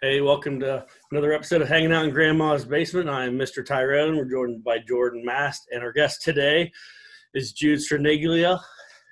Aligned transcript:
Hey, 0.00 0.20
welcome 0.20 0.60
to 0.60 0.86
another 1.10 1.32
episode 1.32 1.60
of 1.60 1.66
Hanging 1.66 1.92
Out 1.92 2.04
in 2.04 2.12
Grandma's 2.12 2.64
Basement. 2.64 3.08
I'm 3.08 3.36
Mr. 3.36 3.66
Tyrone. 3.66 4.16
We're 4.16 4.30
joined 4.30 4.62
by 4.62 4.78
Jordan 4.78 5.24
Mast, 5.24 5.66
and 5.72 5.82
our 5.82 5.90
guest 5.90 6.22
today 6.22 6.70
is 7.34 7.52
Jude 7.52 7.80
Streniglia, 7.80 8.60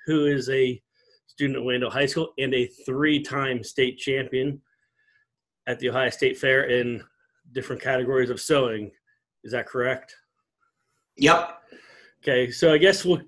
who 0.05 0.27
is 0.27 0.49
a 0.49 0.81
student 1.25 1.59
at 1.59 1.65
Waynedale 1.65 1.91
High 1.91 2.05
School 2.05 2.31
and 2.37 2.53
a 2.53 2.67
three-time 2.85 3.65
state 3.65 3.97
champion 3.97 4.61
at 5.67 5.77
the 5.79 5.89
Ohio 5.89 6.09
State 6.09 6.37
Fair 6.37 6.69
in 6.69 7.03
different 7.51 7.81
categories 7.81 8.29
of 8.29 8.39
sewing. 8.39 8.89
Is 9.43 9.51
that 9.51 9.67
correct? 9.67 10.15
Yep. 11.17 11.63
Okay, 12.23 12.49
so 12.49 12.71
I 12.71 12.77
guess 12.77 13.03
we'll 13.03 13.23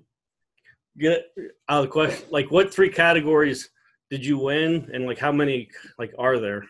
get 0.96 1.26
out 1.68 1.80
of 1.80 1.84
the 1.84 1.92
question. 1.92 2.26
Like, 2.30 2.50
what 2.50 2.72
three 2.72 2.88
categories 2.88 3.68
did 4.10 4.24
you 4.24 4.38
win, 4.38 4.88
and 4.94 5.04
like 5.04 5.18
how 5.18 5.30
many 5.30 5.68
like 5.98 6.14
are 6.18 6.38
there? 6.38 6.64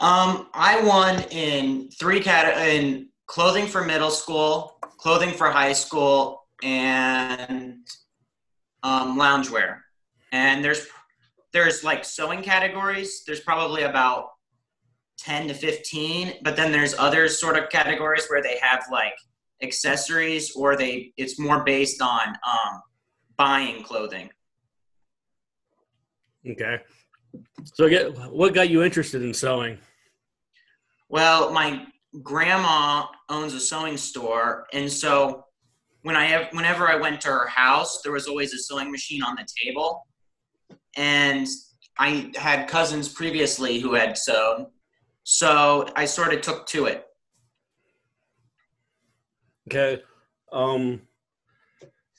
Um, 0.00 0.48
I 0.54 0.80
won 0.80 1.20
in 1.30 1.90
three 1.90 2.20
cat 2.20 2.56
in 2.66 3.08
clothing 3.26 3.66
for 3.66 3.84
middle 3.84 4.10
school, 4.10 4.78
clothing 4.96 5.34
for 5.34 5.50
high 5.50 5.74
school, 5.74 6.46
and 6.62 7.86
um, 8.82 9.18
loungewear. 9.18 9.80
And 10.32 10.64
there's 10.64 10.86
there's 11.52 11.84
like 11.84 12.04
sewing 12.06 12.40
categories. 12.40 13.24
There's 13.26 13.40
probably 13.40 13.82
about 13.82 14.30
ten 15.18 15.48
to 15.48 15.54
fifteen, 15.54 16.34
but 16.42 16.56
then 16.56 16.72
there's 16.72 16.94
other 16.94 17.28
sort 17.28 17.58
of 17.58 17.68
categories 17.68 18.24
where 18.28 18.42
they 18.42 18.58
have 18.62 18.84
like 18.90 19.14
accessories 19.62 20.56
or 20.56 20.76
they 20.76 21.12
it's 21.18 21.38
more 21.38 21.62
based 21.62 22.00
on 22.00 22.28
um, 22.28 22.80
buying 23.36 23.82
clothing. 23.82 24.30
Okay. 26.48 26.78
So, 27.74 27.86
get 27.86 28.16
what 28.30 28.54
got 28.54 28.70
you 28.70 28.82
interested 28.82 29.20
in 29.20 29.34
sewing? 29.34 29.78
Well, 31.10 31.50
my 31.50 31.86
grandma 32.22 33.06
owns 33.28 33.52
a 33.52 33.58
sewing 33.58 33.96
store, 33.96 34.66
and 34.72 34.90
so 34.90 35.44
when 36.02 36.14
I 36.14 36.26
have, 36.26 36.52
whenever 36.52 36.88
I 36.88 36.94
went 36.94 37.20
to 37.22 37.28
her 37.28 37.48
house, 37.48 38.00
there 38.02 38.12
was 38.12 38.28
always 38.28 38.54
a 38.54 38.58
sewing 38.58 38.92
machine 38.92 39.20
on 39.24 39.34
the 39.34 39.44
table, 39.60 40.06
and 40.96 41.48
I 41.98 42.30
had 42.36 42.68
cousins 42.68 43.08
previously 43.08 43.80
who 43.80 43.94
had 43.94 44.16
sewn, 44.16 44.68
so 45.24 45.88
I 45.96 46.04
sort 46.04 46.32
of 46.32 46.42
took 46.42 46.68
to 46.68 46.86
it. 46.86 47.04
Okay. 49.68 50.04
Um, 50.52 51.02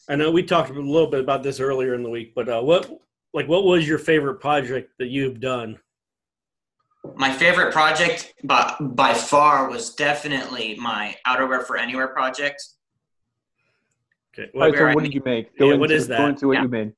I 0.09 0.17
know 0.17 0.31
we 0.31 0.43
talked 0.43 0.69
a 0.69 0.73
little 0.73 1.09
bit 1.09 1.21
about 1.21 1.43
this 1.43 1.61
earlier 1.61 1.93
in 1.93 2.03
the 2.03 2.09
week, 2.09 2.35
but 2.35 2.49
uh, 2.49 2.61
what 2.61 2.91
like 3.33 3.47
what 3.47 3.63
was 3.63 3.87
your 3.87 3.99
favorite 3.99 4.41
project 4.41 4.91
that 4.99 5.07
you've 5.07 5.39
done? 5.39 5.79
My 7.15 7.31
favorite 7.31 7.73
project 7.73 8.33
by, 8.43 8.75
by 8.79 9.13
far 9.13 9.69
was 9.69 9.95
definitely 9.95 10.75
my 10.75 11.15
outerwear 11.25 11.65
for 11.65 11.77
anywhere 11.77 12.09
project. 12.09 12.63
Okay. 14.33 14.49
All 14.53 14.61
right, 14.61 14.73
so 14.75 14.93
what 14.93 15.03
did 15.03 15.13
you 15.13 15.21
make? 15.25 15.57
Go 15.57 15.65
Yeah, 15.65 15.71
into, 15.73 15.79
what 15.79 15.91
is 15.91 16.07
Go 16.07 16.13
that? 16.15 16.29
into 16.29 16.47
what 16.47 16.53
Yeah. 16.57 16.63
you 16.63 16.69
made. 16.69 16.93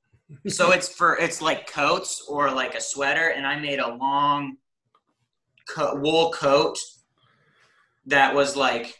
So 0.48 0.72
it's 0.72 0.90
for 0.90 1.18
it's 1.18 1.42
like 1.42 1.68
coats 1.68 2.26
or 2.28 2.50
like 2.52 2.76
a 2.76 2.82
sweater, 2.82 3.30
and 3.30 3.46
I 3.46 3.60
made 3.60 3.80
a 3.80 3.96
long 3.96 4.58
co- 5.68 5.96
wool 5.96 6.32
coat 6.32 6.78
that 8.08 8.34
was 8.34 8.56
like 8.56 8.98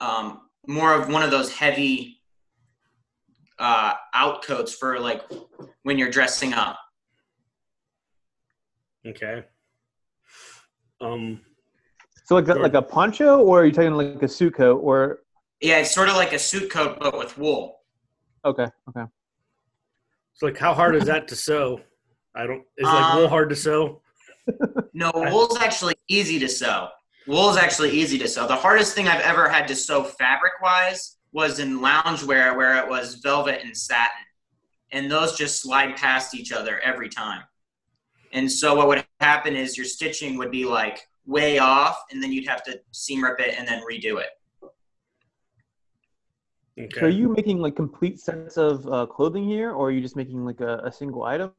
um, 0.00 0.42
more 0.66 0.94
of 0.94 1.08
one 1.08 1.22
of 1.22 1.30
those 1.30 1.52
heavy 1.52 2.20
uh, 3.58 3.94
outcoats 4.14 4.74
for 4.74 5.00
like 5.00 5.22
when 5.82 5.98
you're 5.98 6.10
dressing 6.10 6.52
up. 6.52 6.78
Okay. 9.06 9.44
Um. 11.00 11.40
So 12.24 12.34
like 12.34 12.48
a, 12.48 12.52
Sure. 12.54 12.62
like 12.62 12.74
a 12.74 12.82
poncho, 12.82 13.38
or 13.40 13.60
are 13.60 13.64
you 13.66 13.72
talking 13.72 13.92
like 13.94 14.22
a 14.22 14.28
suit 14.28 14.54
coat? 14.54 14.78
Or 14.82 15.20
Yeah, 15.60 15.78
it's 15.78 15.94
sort 15.94 16.08
of 16.08 16.16
like 16.16 16.32
a 16.32 16.38
suit 16.38 16.70
coat 16.70 16.98
but 16.98 17.16
with 17.16 17.38
wool. 17.38 17.80
okay, 18.44 18.66
okay. 18.88 19.04
So 20.34 20.46
like, 20.46 20.58
how 20.58 20.74
hard 20.74 20.96
is 20.96 21.04
that 21.04 21.28
to 21.28 21.36
sew? 21.36 21.80
I 22.34 22.46
don't. 22.46 22.62
Is 22.76 22.84
like 22.84 23.04
Um, 23.04 23.18
wool 23.18 23.28
hard 23.28 23.48
to 23.50 23.56
sew? 23.56 24.02
No, 24.94 25.10
wool's 25.14 25.58
actually 25.58 25.94
easy 26.08 26.38
to 26.38 26.48
sew. 26.48 26.88
Wool 27.26 27.50
is 27.50 27.56
actually 27.56 27.90
easy 27.90 28.16
to 28.18 28.28
sew. 28.28 28.46
The 28.46 28.54
hardest 28.56 28.94
thing 28.94 29.08
I've 29.08 29.20
ever 29.22 29.48
had 29.48 29.66
to 29.68 29.74
sew 29.76 30.04
fabric 30.04 30.52
wise 30.62 31.16
was 31.32 31.58
in 31.58 31.80
loungewear 31.80 32.56
where 32.56 32.78
it 32.82 32.88
was 32.88 33.16
velvet 33.16 33.60
and 33.64 33.76
satin. 33.76 34.24
And 34.92 35.10
those 35.10 35.36
just 35.36 35.60
slide 35.60 35.96
past 35.96 36.34
each 36.34 36.52
other 36.52 36.78
every 36.80 37.08
time. 37.08 37.42
And 38.32 38.50
so 38.50 38.74
what 38.74 38.88
would 38.88 39.04
happen 39.20 39.56
is 39.56 39.76
your 39.76 39.86
stitching 39.86 40.36
would 40.38 40.50
be 40.50 40.64
like 40.64 41.08
way 41.26 41.58
off 41.58 42.04
and 42.10 42.22
then 42.22 42.32
you'd 42.32 42.46
have 42.46 42.62
to 42.64 42.80
seam 42.92 43.22
rip 43.24 43.40
it 43.40 43.54
and 43.58 43.66
then 43.66 43.82
redo 43.90 44.20
it. 44.20 44.30
Okay. 46.78 47.00
So 47.00 47.06
are 47.06 47.08
you 47.08 47.28
making 47.28 47.58
like 47.58 47.74
complete 47.74 48.20
sets 48.20 48.58
of 48.58 48.86
uh, 48.86 49.06
clothing 49.06 49.48
here, 49.48 49.72
or 49.72 49.88
are 49.88 49.90
you 49.90 50.02
just 50.02 50.14
making 50.14 50.44
like 50.44 50.60
a, 50.60 50.78
a 50.84 50.92
single 50.92 51.24
item? 51.24 51.52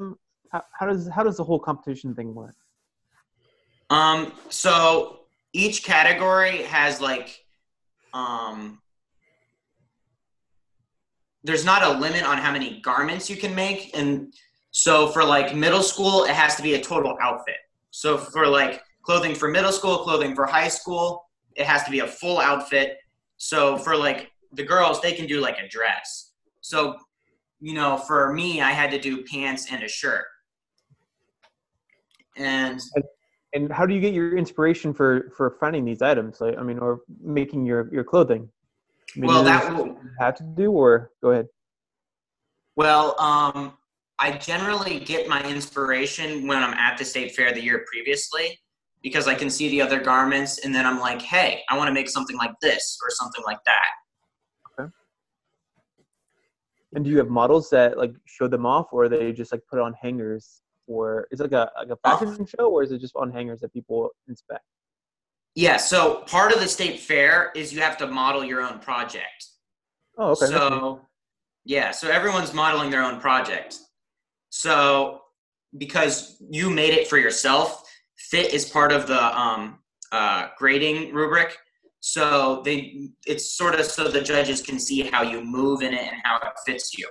How, 0.51 0.63
how 0.79 0.85
does 0.85 1.09
how 1.09 1.23
does 1.23 1.38
the 1.38 1.44
whole 1.44 1.59
competition 1.59 2.13
thing 2.13 2.35
work? 2.35 2.56
Um, 3.89 4.31
so 4.50 5.22
each 5.53 5.83
category 5.83 6.63
has 6.63 7.01
like, 7.01 7.45
um, 8.13 8.79
there's 11.44 11.66
not 11.66 11.81
a 11.83 11.97
limit 11.97 12.23
on 12.23 12.38
how 12.38 12.51
many 12.51 12.79
garments 12.81 13.29
you 13.29 13.38
can 13.38 13.56
make. 13.56 13.97
And 13.97 14.33
so 14.77 15.07
for 15.07 15.23
like 15.23 15.55
middle 15.55 15.81
school, 15.81 16.25
it 16.25 16.35
has 16.35 16.55
to 16.55 16.61
be 16.61 16.75
a 16.75 16.79
total 16.79 17.17
outfit. 17.19 17.55
So 17.89 18.15
for 18.15 18.45
like 18.45 18.83
clothing 19.01 19.33
for 19.33 19.47
middle 19.49 19.71
school, 19.71 19.97
clothing 19.97 20.35
for 20.35 20.45
high 20.45 20.67
school, 20.67 21.25
it 21.55 21.65
has 21.65 21.83
to 21.85 21.89
be 21.89 22.01
a 22.01 22.07
full 22.07 22.38
outfit. 22.38 22.99
So 23.38 23.79
for 23.79 23.97
like 23.97 24.31
the 24.53 24.61
girls, 24.61 25.01
they 25.01 25.13
can 25.13 25.25
do 25.25 25.41
like 25.41 25.57
a 25.57 25.67
dress. 25.67 26.33
So, 26.61 26.95
you 27.59 27.73
know, 27.73 27.97
for 27.97 28.31
me, 28.33 28.61
I 28.61 28.69
had 28.69 28.91
to 28.91 28.99
do 28.99 29.23
pants 29.23 29.65
and 29.71 29.81
a 29.81 29.88
shirt. 29.88 30.25
And 32.35 32.79
And 33.53 33.71
how 33.71 33.88
do 33.88 33.95
you 33.95 33.99
get 33.99 34.13
your 34.13 34.38
inspiration 34.38 34.94
for 34.94 35.31
for 35.35 35.57
finding 35.59 35.85
these 35.85 36.03
items? 36.03 36.39
Like, 36.39 36.55
I 36.55 36.61
mean, 36.61 36.77
or 36.77 37.01
making 37.19 37.65
your 37.65 37.91
your 37.91 38.03
clothing? 38.03 38.47
I 39.15 39.19
mean, 39.19 39.27
well, 39.27 39.44
that 39.44 39.75
will, 39.75 39.97
had 40.19 40.35
to 40.35 40.44
do, 40.44 40.69
or 40.71 41.09
go 41.23 41.31
ahead. 41.31 41.47
Well, 42.75 43.19
um, 43.19 43.73
I 44.19 44.31
generally 44.31 45.00
get 45.00 45.28
my 45.28 45.44
inspiration 45.44 46.47
when 46.47 46.63
I'm 46.63 46.73
at 46.73 46.97
the 46.97 47.05
state 47.05 47.35
fair 47.35 47.53
the 47.53 47.61
year 47.61 47.85
previously 47.88 48.59
because 49.03 49.28
I 49.28 49.35
can 49.35 49.50
see 49.50 49.69
the 49.69 49.81
other 49.81 50.00
garments 50.00 50.59
and 50.59 50.73
then 50.73 50.85
I'm 50.85 51.00
like, 51.00 51.22
hey, 51.22 51.61
I 51.69 51.78
want 51.78 51.88
to 51.88 51.94
make 51.94 52.09
something 52.09 52.35
like 52.38 52.53
this 52.61 52.97
or 53.03 53.09
something 53.11 53.44
like 53.45 53.59
that. 53.66 54.79
Okay. 54.79 54.91
And 56.94 57.06
do 57.06 57.11
you 57.11 57.17
have 57.19 57.29
models 57.29 57.69
that 57.69 57.97
like 57.97 58.13
show 58.25 58.47
them 58.47 58.66
off, 58.66 58.88
or 58.91 59.07
they 59.07 59.31
just 59.33 59.51
like 59.51 59.61
put 59.69 59.79
on 59.79 59.94
hangers? 59.94 60.61
Or 60.88 61.27
is 61.31 61.39
it 61.39 61.51
like 61.51 61.51
a 61.51 61.72
like 61.77 61.89
a 61.89 61.97
oh. 62.03 62.17
fashion 62.17 62.45
show, 62.45 62.72
or 62.72 62.81
is 62.81 62.91
it 62.91 63.00
just 63.00 63.16
on 63.16 63.31
hangers 63.31 63.59
that 63.59 63.73
people 63.73 64.09
inspect? 64.27 64.63
Yeah, 65.53 65.77
so 65.77 66.22
part 66.27 66.53
of 66.53 66.59
the 66.59 66.67
state 66.67 67.00
fair 67.00 67.51
is 67.56 67.73
you 67.73 67.81
have 67.81 67.97
to 67.97 68.07
model 68.07 68.45
your 68.45 68.61
own 68.61 68.79
project. 68.79 69.45
Oh, 70.17 70.31
okay. 70.31 70.45
So, 70.45 71.01
yeah, 71.66 71.89
so 71.89 72.09
everyone's 72.09 72.53
modeling 72.53 72.91
their 72.91 73.03
own 73.03 73.19
project. 73.19 73.79
So, 74.50 75.22
because 75.78 76.41
you 76.50 76.69
made 76.69 76.94
it 76.94 77.08
for 77.08 77.18
yourself, 77.18 77.84
fit 78.18 78.53
is 78.53 78.66
part 78.66 78.91
of 78.91 79.08
the 79.08 79.40
um, 79.40 79.80
uh, 80.12 80.47
grading 80.58 81.13
rubric. 81.13 81.58
So 82.00 82.62
they, 82.63 83.09
it's 83.25 83.52
sort 83.52 83.75
of 83.75 83.86
so 83.86 84.07
the 84.07 84.22
judges 84.22 84.62
can 84.62 84.80
see 84.80 85.03
how 85.03 85.24
you 85.24 85.44
move 85.44 85.81
in 85.81 85.94
it 85.94 86.07
and 86.12 86.22
how 86.24 86.38
it 86.38 86.53
fits 86.66 86.97
you. 86.97 87.09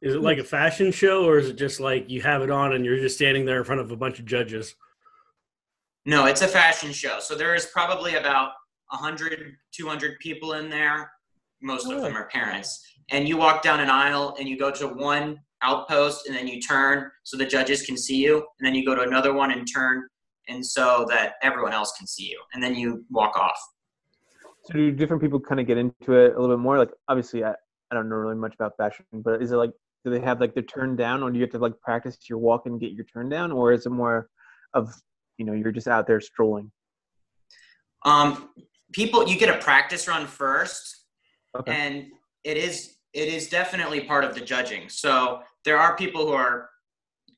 Is 0.00 0.14
it 0.14 0.22
like 0.22 0.38
a 0.38 0.44
fashion 0.44 0.92
show, 0.92 1.24
or 1.24 1.38
is 1.38 1.48
it 1.48 1.56
just 1.56 1.80
like 1.80 2.08
you 2.08 2.22
have 2.22 2.42
it 2.42 2.50
on 2.50 2.74
and 2.74 2.84
you're 2.84 2.98
just 2.98 3.16
standing 3.16 3.44
there 3.44 3.58
in 3.58 3.64
front 3.64 3.80
of 3.80 3.90
a 3.90 3.96
bunch 3.96 4.18
of 4.18 4.24
judges? 4.24 4.74
No, 6.06 6.26
it's 6.26 6.42
a 6.42 6.48
fashion 6.48 6.92
show. 6.92 7.18
So 7.18 7.34
there 7.34 7.54
is 7.54 7.66
probably 7.66 8.14
about 8.14 8.52
100, 8.90 9.56
200 9.72 10.18
people 10.20 10.52
in 10.54 10.68
there. 10.68 11.10
Most 11.62 11.90
of 11.90 12.02
them 12.02 12.16
are 12.16 12.28
parents. 12.28 12.84
And 13.10 13.28
you 13.28 13.36
walk 13.36 13.62
down 13.62 13.80
an 13.80 13.90
aisle 13.90 14.34
and 14.38 14.48
you 14.48 14.58
go 14.58 14.70
to 14.70 14.88
one 14.88 15.40
outpost 15.62 16.26
and 16.26 16.36
then 16.36 16.46
you 16.46 16.60
turn 16.60 17.10
so 17.22 17.36
the 17.36 17.46
judges 17.46 17.82
can 17.82 17.96
see 17.96 18.16
you. 18.16 18.36
And 18.36 18.66
then 18.66 18.74
you 18.74 18.84
go 18.84 18.94
to 18.94 19.02
another 19.02 19.32
one 19.32 19.50
and 19.50 19.66
turn 19.72 20.04
and 20.48 20.64
so 20.64 21.06
that 21.08 21.34
everyone 21.42 21.72
else 21.72 21.92
can 21.96 22.06
see 22.06 22.24
you. 22.24 22.40
And 22.52 22.62
then 22.62 22.74
you 22.74 23.04
walk 23.10 23.36
off. 23.36 23.58
So 24.64 24.74
do 24.74 24.90
different 24.92 25.22
people 25.22 25.40
kind 25.40 25.60
of 25.60 25.66
get 25.66 25.76
into 25.76 26.14
it 26.14 26.34
a 26.34 26.40
little 26.40 26.56
bit 26.56 26.62
more? 26.62 26.78
Like 26.78 26.90
obviously, 27.08 27.44
I, 27.44 27.50
I 27.50 27.94
don't 27.94 28.08
know 28.08 28.16
really 28.16 28.34
much 28.34 28.54
about 28.54 28.76
fashion, 28.76 29.04
but 29.12 29.42
is 29.42 29.52
it 29.52 29.56
like 29.56 29.72
do 30.04 30.10
they 30.10 30.20
have 30.20 30.40
like 30.40 30.54
their 30.54 30.62
turn 30.62 30.96
down, 30.96 31.22
or 31.22 31.30
do 31.30 31.38
you 31.38 31.42
have 31.42 31.52
to 31.52 31.58
like 31.58 31.78
practice 31.80 32.18
your 32.28 32.38
walk 32.38 32.66
and 32.66 32.80
get 32.80 32.92
your 32.92 33.04
turn 33.04 33.28
down, 33.28 33.52
or 33.52 33.72
is 33.72 33.86
it 33.86 33.90
more 33.90 34.28
of 34.72 34.92
you 35.38 35.44
know 35.44 35.52
you're 35.52 35.72
just 35.72 35.88
out 35.88 36.06
there 36.06 36.20
strolling? 36.20 36.70
Um, 38.04 38.50
people, 38.92 39.26
you 39.28 39.38
get 39.38 39.54
a 39.54 39.58
practice 39.58 40.08
run 40.08 40.26
first. 40.26 41.02
Okay. 41.56 41.72
and 41.72 42.06
it 42.42 42.56
is 42.56 42.93
it 43.14 43.28
is 43.28 43.48
definitely 43.48 44.00
part 44.00 44.24
of 44.24 44.34
the 44.34 44.40
judging 44.40 44.88
so 44.88 45.40
there 45.64 45.78
are 45.78 45.96
people 45.96 46.26
who 46.26 46.32
are 46.32 46.68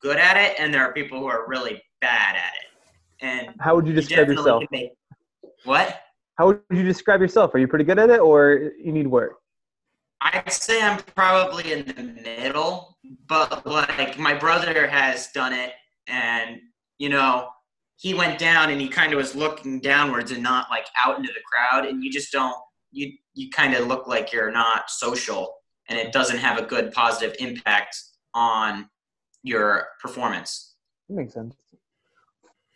good 0.00 0.18
at 0.18 0.36
it, 0.36 0.56
and 0.58 0.72
there 0.72 0.82
are 0.82 0.92
people 0.92 1.18
who 1.18 1.26
are 1.26 1.48
really 1.48 1.82
bad 2.00 2.36
at 2.36 2.52
it. 2.60 3.24
And 3.24 3.54
How 3.60 3.74
would 3.74 3.86
you 3.86 3.92
you 3.92 4.00
describe 4.00 4.26
definitely 4.28 4.42
yourself? 4.42 4.64
make- 4.70 4.92
what? 5.64 6.00
How 6.38 6.46
would 6.48 6.60
you 6.70 6.82
describe 6.84 7.20
yourself? 7.20 7.54
Are 7.54 7.58
you 7.58 7.66
pretty 7.66 7.84
good 7.84 7.98
at 7.98 8.10
it, 8.10 8.20
or 8.20 8.72
you 8.78 8.92
need 8.92 9.06
work? 9.06 9.38
I'd 10.20 10.52
say 10.52 10.82
I'm 10.82 10.98
probably 11.14 11.72
in 11.72 11.86
the 11.86 12.02
middle, 12.02 12.96
but 13.26 13.66
like 13.66 14.18
my 14.18 14.34
brother 14.34 14.86
has 14.86 15.28
done 15.32 15.52
it, 15.52 15.72
and 16.08 16.58
you 16.98 17.08
know, 17.08 17.48
he 17.96 18.14
went 18.14 18.38
down 18.38 18.70
and 18.70 18.80
he 18.80 18.88
kind 18.88 19.12
of 19.12 19.16
was 19.16 19.34
looking 19.34 19.80
downwards 19.80 20.30
and 20.30 20.42
not 20.42 20.68
like 20.70 20.86
out 20.98 21.18
into 21.18 21.32
the 21.32 21.40
crowd, 21.50 21.86
and 21.86 22.02
you 22.04 22.10
just 22.12 22.32
don't 22.32 22.56
you 22.92 23.12
you 23.34 23.50
kind 23.50 23.74
of 23.74 23.86
look 23.86 24.06
like 24.06 24.32
you're 24.32 24.50
not 24.52 24.90
social, 24.90 25.55
and 25.88 25.98
it 25.98 26.12
doesn't 26.12 26.38
have 26.38 26.58
a 26.58 26.62
good 26.62 26.92
positive 26.92 27.36
impact 27.38 27.96
on 28.34 28.88
your 29.42 29.88
performance. 30.00 30.74
That 31.08 31.16
makes 31.16 31.34
sense. 31.34 31.54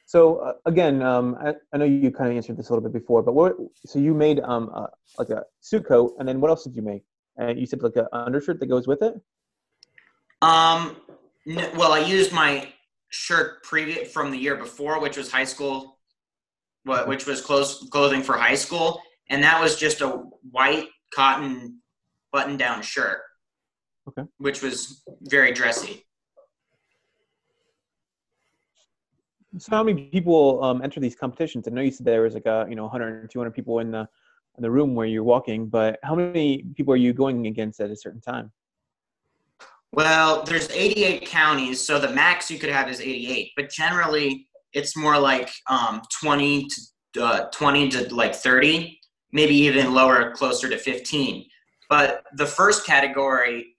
So 0.06 0.38
uh, 0.38 0.52
again, 0.66 1.02
um, 1.02 1.36
I, 1.40 1.54
I 1.72 1.78
know 1.78 1.84
you 1.84 2.10
kind 2.10 2.30
of 2.30 2.36
answered 2.36 2.56
this 2.56 2.68
a 2.68 2.72
little 2.72 2.88
bit 2.88 2.92
before, 2.92 3.22
but 3.22 3.34
what? 3.34 3.54
So 3.86 3.98
you 3.98 4.12
made 4.12 4.40
um 4.40 4.70
uh, 4.74 4.86
like 5.18 5.30
a 5.30 5.44
suit 5.60 5.86
coat, 5.86 6.14
and 6.18 6.28
then 6.28 6.40
what 6.40 6.50
else 6.50 6.64
did 6.64 6.74
you 6.74 6.82
make? 6.82 7.02
And 7.36 7.58
you 7.58 7.66
said 7.66 7.82
like 7.82 7.96
an 7.96 8.06
undershirt 8.12 8.58
that 8.60 8.66
goes 8.66 8.88
with 8.88 9.02
it. 9.02 9.14
Um, 10.42 10.96
n- 11.46 11.70
well, 11.76 11.92
I 11.92 12.00
used 12.00 12.32
my 12.32 12.72
shirt 13.10 13.62
previous 13.62 14.10
from 14.12 14.30
the 14.30 14.38
year 14.38 14.56
before, 14.56 15.00
which 15.00 15.16
was 15.16 15.30
high 15.30 15.44
school, 15.44 15.98
what 16.84 17.06
which 17.06 17.26
was 17.26 17.40
clothes 17.40 17.86
clothing 17.90 18.22
for 18.22 18.36
high 18.36 18.54
school, 18.54 19.00
and 19.28 19.42
that 19.44 19.60
was 19.60 19.76
just 19.76 20.00
a 20.00 20.08
white 20.50 20.88
cotton 21.14 21.79
button-down 22.32 22.82
shirt. 22.82 23.20
Okay. 24.08 24.22
Which 24.38 24.62
was 24.62 25.02
very 25.22 25.52
dressy. 25.52 26.06
So 29.58 29.76
how 29.76 29.82
many 29.82 30.04
people 30.04 30.62
um, 30.62 30.80
enter 30.82 31.00
these 31.00 31.16
competitions? 31.16 31.66
I 31.66 31.72
know 31.72 31.80
you 31.80 31.90
said 31.90 32.06
there 32.06 32.22
was 32.22 32.34
like 32.34 32.46
a 32.46 32.66
you 32.68 32.76
know 32.76 32.84
100 32.84 33.24
or 33.24 33.26
200 33.26 33.50
people 33.50 33.80
in 33.80 33.90
the 33.90 34.08
in 34.56 34.62
the 34.62 34.70
room 34.70 34.94
where 34.94 35.06
you're 35.06 35.24
walking, 35.24 35.66
but 35.66 35.98
how 36.02 36.14
many 36.14 36.64
people 36.76 36.92
are 36.92 36.96
you 36.96 37.12
going 37.12 37.46
against 37.46 37.80
at 37.80 37.90
a 37.90 37.96
certain 37.96 38.20
time? 38.20 38.52
Well, 39.92 40.44
there's 40.44 40.70
88 40.70 41.26
counties, 41.26 41.84
so 41.84 41.98
the 41.98 42.10
max 42.10 42.50
you 42.50 42.58
could 42.58 42.70
have 42.70 42.88
is 42.88 43.00
88. 43.00 43.52
But 43.56 43.70
generally, 43.70 44.48
it's 44.72 44.96
more 44.96 45.18
like 45.18 45.50
um, 45.68 46.02
20 46.20 46.68
to 47.14 47.24
uh, 47.24 47.50
20 47.50 47.88
to 47.88 48.14
like 48.14 48.34
30, 48.34 48.98
maybe 49.32 49.54
even 49.54 49.92
lower, 49.92 50.32
closer 50.32 50.68
to 50.68 50.78
15. 50.78 51.44
But 51.90 52.24
the 52.36 52.46
first 52.46 52.86
category, 52.86 53.76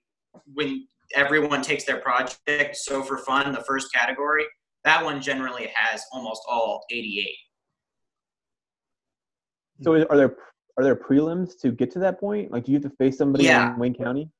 when 0.52 0.86
everyone 1.14 1.62
takes 1.62 1.84
their 1.84 1.96
project, 1.98 2.76
so 2.76 3.02
for 3.02 3.16
fun, 3.16 3.52
the 3.52 3.64
first 3.66 3.92
category, 3.92 4.44
that 4.84 5.02
one 5.02 5.20
generally 5.22 5.70
has 5.74 6.04
almost 6.12 6.42
all 6.46 6.84
88. 6.90 7.34
So 9.80 9.94
are 10.08 10.16
there 10.16 10.36
are 10.78 10.84
there 10.84 10.96
prelims 10.96 11.58
to 11.60 11.72
get 11.72 11.90
to 11.92 11.98
that 12.00 12.20
point? 12.20 12.50
Like, 12.52 12.64
do 12.64 12.72
you 12.72 12.76
have 12.80 12.90
to 12.90 12.96
face 12.96 13.18
somebody 13.18 13.44
Yeah. 13.44 13.72
in 13.74 13.78
Wayne 13.78 13.94
County? 13.94 14.30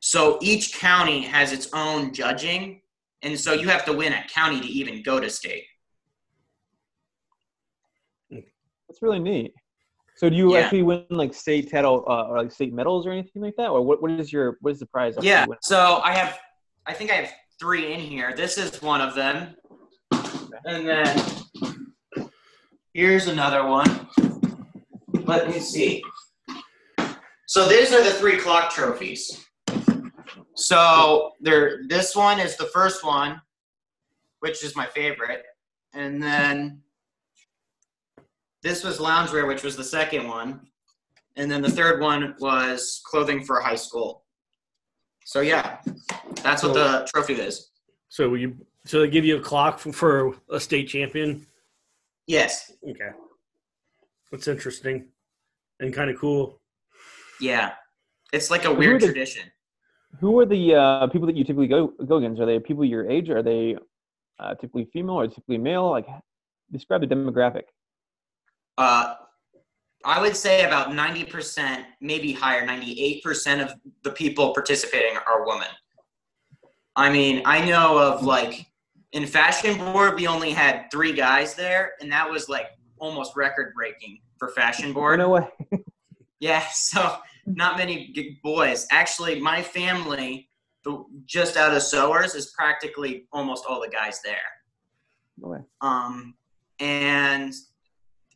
So 0.00 0.38
each 0.42 0.74
county 0.74 1.22
has 1.22 1.52
its 1.52 1.68
own 1.72 2.12
judging, 2.12 2.82
and 3.22 3.38
so 3.38 3.52
you 3.52 3.68
have 3.68 3.84
to 3.86 3.92
win 3.92 4.12
a 4.12 4.24
county 4.28 4.60
to 4.60 4.66
even 4.66 5.02
go 5.02 5.18
to 5.20 5.30
state. 5.30 5.64
Hmm. 8.30 8.40
That's 8.88 9.00
really 9.02 9.18
neat. 9.18 9.54
So 10.16 10.30
do 10.30 10.36
you 10.36 10.54
Yeah. 10.54 10.60
actually 10.60 10.82
win 10.82 11.04
like 11.10 11.34
state 11.34 11.70
title 11.70 12.04
uh, 12.08 12.28
or 12.28 12.38
like 12.38 12.50
state 12.50 12.72
medals 12.72 13.06
or 13.06 13.12
anything 13.12 13.42
like 13.42 13.54
that, 13.56 13.68
or 13.68 13.82
what? 13.82 14.00
What 14.00 14.10
is 14.12 14.32
your 14.32 14.56
what 14.60 14.72
is 14.72 14.80
the 14.80 14.86
prize? 14.86 15.14
Yeah. 15.20 15.44
So 15.62 16.00
I 16.02 16.14
have, 16.14 16.38
I 16.86 16.94
think 16.94 17.10
I 17.10 17.14
have 17.14 17.30
three 17.60 17.92
in 17.92 18.00
here. 18.00 18.34
This 18.34 18.56
is 18.56 18.80
one 18.80 19.02
of 19.02 19.14
them, 19.14 19.54
and 20.64 20.88
then 20.88 21.16
here's 22.94 23.26
another 23.28 23.66
one. 23.66 24.08
Let 25.24 25.48
me 25.48 25.60
see. 25.60 26.02
So 27.46 27.68
these 27.68 27.92
are 27.92 28.02
the 28.02 28.12
three 28.12 28.38
clock 28.38 28.72
trophies. 28.72 29.44
So 30.54 31.32
there, 31.40 31.82
this 31.88 32.16
one 32.16 32.40
is 32.40 32.56
the 32.56 32.66
first 32.66 33.04
one, 33.04 33.40
which 34.40 34.64
is 34.64 34.74
my 34.74 34.86
favorite, 34.86 35.44
and 35.92 36.22
then 36.22 36.80
this 38.66 38.82
was 38.82 38.98
loungewear, 38.98 39.46
which 39.46 39.62
was 39.62 39.76
the 39.76 39.84
second 39.84 40.26
one, 40.26 40.60
and 41.36 41.48
then 41.48 41.62
the 41.62 41.70
third 41.70 42.00
one 42.00 42.34
was 42.40 43.00
clothing 43.04 43.44
for 43.44 43.60
high 43.60 43.76
school. 43.76 44.24
So 45.24 45.40
yeah, 45.40 45.78
that's 46.42 46.62
what 46.64 46.74
the 46.74 47.08
trophy 47.12 47.34
is. 47.34 47.70
So 48.08 48.34
you 48.34 48.56
so 48.84 49.00
they 49.00 49.08
give 49.08 49.24
you 49.24 49.36
a 49.36 49.40
clock 49.40 49.78
for, 49.78 49.92
for 49.92 50.34
a 50.50 50.58
state 50.58 50.88
champion. 50.88 51.46
Yes. 52.26 52.72
Okay, 52.88 53.10
that's 54.32 54.48
interesting 54.48 55.06
and 55.80 55.94
kind 55.94 56.10
of 56.10 56.18
cool. 56.18 56.60
Yeah. 57.40 57.72
It's 58.32 58.50
like 58.50 58.64
a 58.64 58.72
weird 58.72 58.96
are 58.96 59.06
the- 59.06 59.06
tradition. 59.06 59.42
Who 60.20 60.40
are 60.40 60.46
the 60.46 60.74
uh, 60.74 61.06
people 61.08 61.26
that 61.26 61.36
you 61.36 61.44
typically 61.44 61.66
go 61.68 61.92
go 62.06 62.16
against? 62.16 62.40
Are 62.40 62.46
they 62.46 62.58
people 62.58 62.84
your 62.84 63.08
age? 63.08 63.28
Are 63.28 63.42
they 63.42 63.76
uh, 64.40 64.54
typically 64.54 64.86
female 64.92 65.16
or 65.20 65.28
typically 65.28 65.58
male? 65.58 65.90
Like, 65.90 66.06
describe 66.72 67.02
the 67.02 67.06
demographic. 67.06 67.64
Uh, 68.78 69.14
I 70.04 70.20
would 70.20 70.36
say 70.36 70.64
about 70.64 70.88
90%, 70.90 71.84
maybe 72.00 72.32
higher, 72.32 72.66
98% 72.66 73.62
of 73.62 73.74
the 74.02 74.10
people 74.12 74.54
participating 74.54 75.16
are 75.26 75.46
women. 75.46 75.68
I 76.94 77.10
mean, 77.10 77.42
I 77.44 77.64
know 77.64 77.98
of 77.98 78.22
like 78.22 78.66
in 79.12 79.26
fashion 79.26 79.76
board, 79.78 80.14
we 80.14 80.26
only 80.26 80.50
had 80.50 80.86
three 80.92 81.12
guys 81.12 81.54
there, 81.54 81.92
and 82.00 82.10
that 82.12 82.30
was 82.30 82.48
like 82.48 82.66
almost 82.98 83.34
record 83.36 83.72
breaking 83.74 84.20
for 84.38 84.48
fashion 84.48 84.92
board. 84.92 85.18
no 85.18 85.30
way. 85.30 85.48
Yeah, 86.38 86.62
so 86.70 87.16
not 87.46 87.78
many 87.78 88.14
boys. 88.42 88.86
Actually, 88.90 89.40
my 89.40 89.62
family, 89.62 90.50
just 91.24 91.56
out 91.56 91.74
of 91.74 91.82
sewers, 91.82 92.34
is 92.34 92.52
practically 92.56 93.26
almost 93.32 93.64
all 93.66 93.80
the 93.80 93.88
guys 93.88 94.20
there. 94.22 94.36
No 95.38 95.48
way. 95.48 95.60
Um, 95.80 96.34
and 96.78 97.54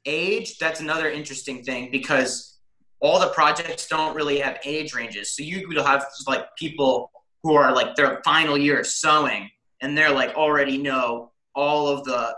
age, 0.05 0.59
that's 0.59 0.81
another 0.81 1.11
interesting 1.11 1.63
thing 1.63 1.91
because 1.91 2.59
all 3.01 3.19
the 3.19 3.29
projects 3.29 3.87
don't 3.87 4.15
really 4.15 4.39
have 4.39 4.59
age 4.65 4.95
ranges. 4.95 5.35
So 5.35 5.43
you 5.43 5.67
will 5.69 5.85
have 5.85 6.05
like 6.27 6.45
people 6.57 7.11
who 7.43 7.55
are 7.55 7.75
like 7.75 7.95
their 7.97 8.21
final 8.25 8.59
year 8.59 8.81
of 8.81 8.87
sewing 8.87 9.49
and 9.81 9.97
they're 9.97 10.13
like 10.13 10.35
already 10.35 10.77
know 10.77 11.33
all 11.55 11.89
of 11.89 12.05
the 12.05 12.35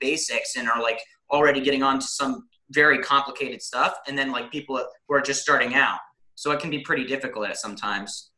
basics 0.00 0.56
and 0.56 0.68
are 0.68 0.82
like 0.82 1.00
already 1.30 1.60
getting 1.60 1.82
on 1.82 2.00
to 2.00 2.06
some 2.06 2.48
very 2.70 2.98
complicated 2.98 3.62
stuff. 3.62 3.94
And 4.08 4.18
then 4.18 4.32
like 4.32 4.50
people 4.50 4.84
who 5.08 5.14
are 5.14 5.20
just 5.20 5.42
starting 5.42 5.74
out. 5.74 5.98
So 6.34 6.50
it 6.52 6.60
can 6.60 6.70
be 6.70 6.80
pretty 6.80 7.04
difficult 7.04 7.48
at 7.48 7.56
sometimes. 7.58 8.30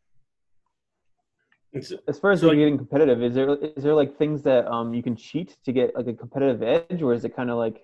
It's, 1.72 1.92
As 2.06 2.18
far 2.18 2.32
as 2.32 2.40
So, 2.40 2.46
like, 2.48 2.52
like- 2.52 2.58
getting 2.60 2.76
competitive, 2.76 3.22
is 3.22 3.34
there 3.34 3.54
is 3.54 3.82
there 3.82 3.94
like 3.94 4.18
things 4.18 4.42
that 4.42 4.66
um 4.66 4.92
you 4.92 5.02
can 5.02 5.16
cheat 5.16 5.56
to 5.64 5.72
get 5.72 5.94
like 5.96 6.06
a 6.06 6.12
competitive 6.12 6.62
edge, 6.62 7.00
or 7.00 7.14
is 7.14 7.24
it 7.24 7.34
kind 7.34 7.50
of 7.50 7.56
like 7.56 7.82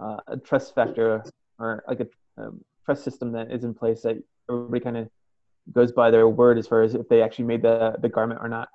uh, 0.00 0.18
a 0.26 0.36
trust 0.36 0.74
factor 0.74 1.24
or 1.58 1.84
like 1.88 2.00
a 2.00 2.06
um, 2.40 2.64
trust 2.84 3.04
system 3.04 3.32
that 3.32 3.50
is 3.50 3.64
in 3.64 3.74
place 3.74 4.02
that 4.02 4.16
everybody 4.50 4.80
kind 4.80 4.96
of 4.96 5.08
goes 5.72 5.92
by 5.92 6.10
their 6.10 6.28
word 6.28 6.58
as 6.58 6.66
far 6.66 6.82
as 6.82 6.94
if 6.94 7.08
they 7.08 7.22
actually 7.22 7.44
made 7.44 7.62
the 7.62 7.96
the 8.00 8.08
garment 8.08 8.40
or 8.42 8.48
not? 8.48 8.68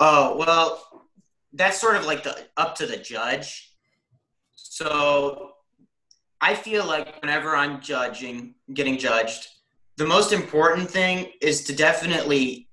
Oh 0.00 0.36
well, 0.36 1.06
that's 1.52 1.80
sort 1.80 1.96
of 1.96 2.06
like 2.06 2.22
the 2.22 2.46
up 2.56 2.74
to 2.76 2.86
the 2.86 2.96
judge. 2.96 3.70
So 4.54 5.52
I 6.40 6.54
feel 6.54 6.86
like 6.86 7.20
whenever 7.20 7.54
I'm 7.54 7.80
judging, 7.80 8.54
getting 8.74 8.98
judged, 8.98 9.48
the 9.96 10.06
most 10.06 10.32
important 10.32 10.90
thing 10.90 11.32
is 11.40 11.64
to 11.64 11.74
definitely 11.74 12.68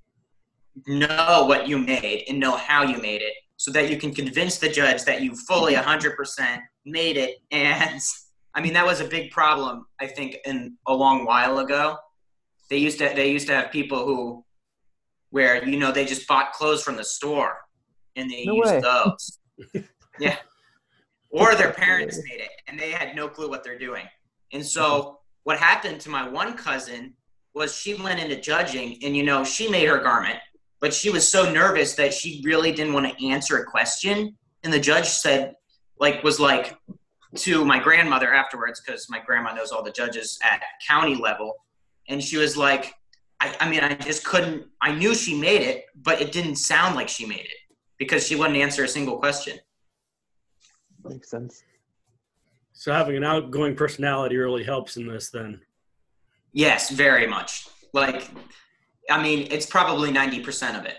know 0.88 1.46
what 1.48 1.68
you 1.68 1.78
made 1.78 2.24
and 2.28 2.40
know 2.40 2.56
how 2.56 2.84
you 2.84 3.00
made 3.02 3.22
it, 3.22 3.34
so 3.60 3.72
that 3.72 3.90
you 3.90 3.98
can 3.98 4.16
convince 4.16 4.58
the 4.58 4.70
judge 4.70 5.04
that 5.04 5.22
you 5.22 5.36
fully 5.36 5.74
mm-hmm. 5.74 5.90
100% 5.90 6.60
made 6.86 7.18
it. 7.18 7.36
And 7.52 8.02
I 8.56 8.62
mean 8.62 8.74
that 8.74 8.86
was 8.86 9.00
a 9.00 9.06
big 9.06 9.32
problem 9.32 9.86
I 10.02 10.08
think 10.08 10.38
in 10.46 10.78
a 10.88 10.94
long 10.94 11.26
while 11.26 11.60
ago. 11.60 11.98
They 12.70 12.78
used 12.78 12.98
to 13.00 13.12
they 13.16 13.32
used 13.32 13.48
to 13.48 13.56
have 13.56 13.72
people 13.72 14.06
who 14.06 14.46
where 15.30 15.64
you 15.68 15.78
know 15.78 15.92
they 15.92 16.06
just 16.06 16.28
bought 16.28 16.54
clothes 16.54 16.84
from 16.84 16.96
the 16.96 17.04
store 17.04 17.58
and 18.16 18.32
they 18.32 18.46
No 18.46 18.56
used 18.56 18.74
way. 18.76 18.82
those. 18.82 19.40
yeah. 20.20 20.38
Or 21.30 21.54
their 21.56 21.74
parents 21.74 22.18
made 22.30 22.42
it 22.42 22.52
and 22.68 22.80
they 22.80 22.92
had 22.92 23.16
no 23.16 23.28
clue 23.28 23.50
what 23.50 23.64
they're 23.64 23.78
doing. 23.78 24.06
And 24.54 24.66
so 24.66 24.84
mm-hmm. 24.84 25.16
what 25.44 25.60
happened 25.60 26.00
to 26.02 26.10
my 26.10 26.28
one 26.28 26.54
cousin 26.56 27.14
was 27.54 27.76
she 27.76 27.94
went 27.94 28.22
into 28.22 28.40
judging 28.40 28.98
and 29.04 29.18
you 29.18 29.24
know 29.24 29.44
she 29.44 29.70
made 29.70 29.88
her 29.90 30.00
garment, 30.00 30.40
but 30.80 30.94
she 30.94 31.10
was 31.10 31.28
so 31.28 31.52
nervous 31.52 31.94
that 31.96 32.14
she 32.14 32.42
really 32.44 32.72
didn't 32.72 32.94
want 32.94 33.08
to 33.08 33.28
answer 33.28 33.58
a 33.58 33.66
question. 33.66 34.36
And 34.64 34.74
the 34.74 34.80
judge 34.80 35.08
said, 35.08 35.56
like, 36.00 36.24
was 36.24 36.40
like 36.40 36.78
to 37.36 37.64
my 37.66 37.80
grandmother 37.80 38.34
afterwards, 38.34 38.82
because 38.82 39.10
my 39.10 39.20
grandma 39.20 39.54
knows 39.54 39.72
all 39.72 39.84
the 39.84 39.92
judges 39.92 40.40
at 40.44 40.62
county 40.88 41.16
level. 41.16 41.54
And 42.08 42.24
she 42.24 42.38
was 42.38 42.58
like, 42.58 42.94
I, 43.40 43.56
I 43.60 43.70
mean, 43.70 43.82
I 43.82 43.94
just 43.94 44.26
couldn't. 44.26 44.66
I 44.82 44.94
knew 44.94 45.14
she 45.14 45.40
made 45.40 45.62
it, 45.62 45.86
but 45.96 46.22
it 46.22 46.32
didn't 46.32 46.56
sound 46.56 46.96
like 46.96 47.08
she 47.08 47.26
made 47.26 47.42
it 47.42 47.76
because 47.98 48.26
she 48.26 48.36
wouldn't 48.36 48.58
answer 48.58 48.84
a 48.84 48.88
single 48.88 49.18
question. 49.18 49.58
Makes 51.04 51.30
sense. 51.30 51.64
So 52.74 52.92
having 52.92 53.18
an 53.18 53.24
outgoing 53.24 53.76
personality 53.76 54.38
really 54.38 54.64
helps 54.64 54.98
in 54.98 55.08
this 55.08 55.30
then. 55.30 55.62
Yes, 56.52 56.90
very 56.90 57.28
much. 57.28 57.68
Like, 57.94 58.30
I 59.10 59.22
mean, 59.22 59.48
it's 59.52 59.66
probably 59.66 60.12
90% 60.12 60.80
of 60.80 60.86
it. 60.86 60.98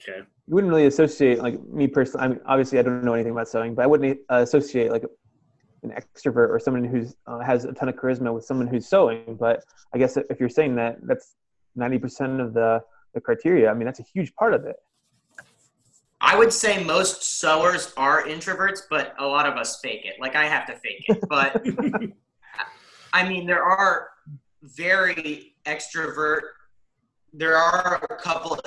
Okay. 0.00 0.18
You 0.46 0.54
wouldn't 0.54 0.70
really 0.70 0.86
associate 0.86 1.38
like 1.38 1.62
me 1.68 1.86
personally. 1.86 2.24
I 2.24 2.28
mean, 2.28 2.40
obviously, 2.46 2.78
I 2.78 2.82
don't 2.82 3.04
know 3.04 3.14
anything 3.14 3.32
about 3.32 3.48
sewing, 3.48 3.74
but 3.74 3.82
I 3.82 3.86
wouldn't 3.86 4.18
uh, 4.30 4.36
associate 4.36 4.90
like 4.90 5.04
an 5.82 5.90
extrovert 5.90 6.48
or 6.48 6.58
someone 6.58 6.84
who's 6.84 7.14
uh, 7.26 7.40
has 7.40 7.64
a 7.64 7.72
ton 7.72 7.88
of 7.88 7.96
charisma 7.96 8.32
with 8.32 8.44
someone 8.44 8.66
who's 8.66 8.88
sewing. 8.88 9.36
But 9.38 9.64
I 9.94 9.98
guess 9.98 10.16
if 10.16 10.40
you're 10.40 10.48
saying 10.48 10.76
that 10.76 10.98
that's 11.02 11.34
90% 11.78 12.40
of 12.40 12.54
the 12.54 12.82
the 13.14 13.20
criteria, 13.20 13.70
I 13.70 13.74
mean, 13.74 13.86
that's 13.86 14.00
a 14.00 14.04
huge 14.14 14.34
part 14.34 14.54
of 14.54 14.64
it. 14.64 14.76
I 16.20 16.36
would 16.36 16.52
say 16.52 16.82
most 16.82 17.22
sewers 17.22 17.92
are 17.96 18.24
introverts, 18.24 18.80
but 18.90 19.14
a 19.18 19.26
lot 19.26 19.46
of 19.46 19.56
us 19.56 19.80
fake 19.80 20.04
it. 20.04 20.14
Like 20.20 20.34
I 20.34 20.46
have 20.46 20.66
to 20.66 20.74
fake 20.74 21.04
it. 21.08 21.20
But 21.28 21.62
I 23.12 23.28
mean, 23.28 23.46
there 23.46 23.62
are 23.62 24.08
very 24.62 25.54
extrovert. 25.68 26.40
There 27.32 27.56
are 27.56 28.02
a 28.10 28.16
couple 28.16 28.58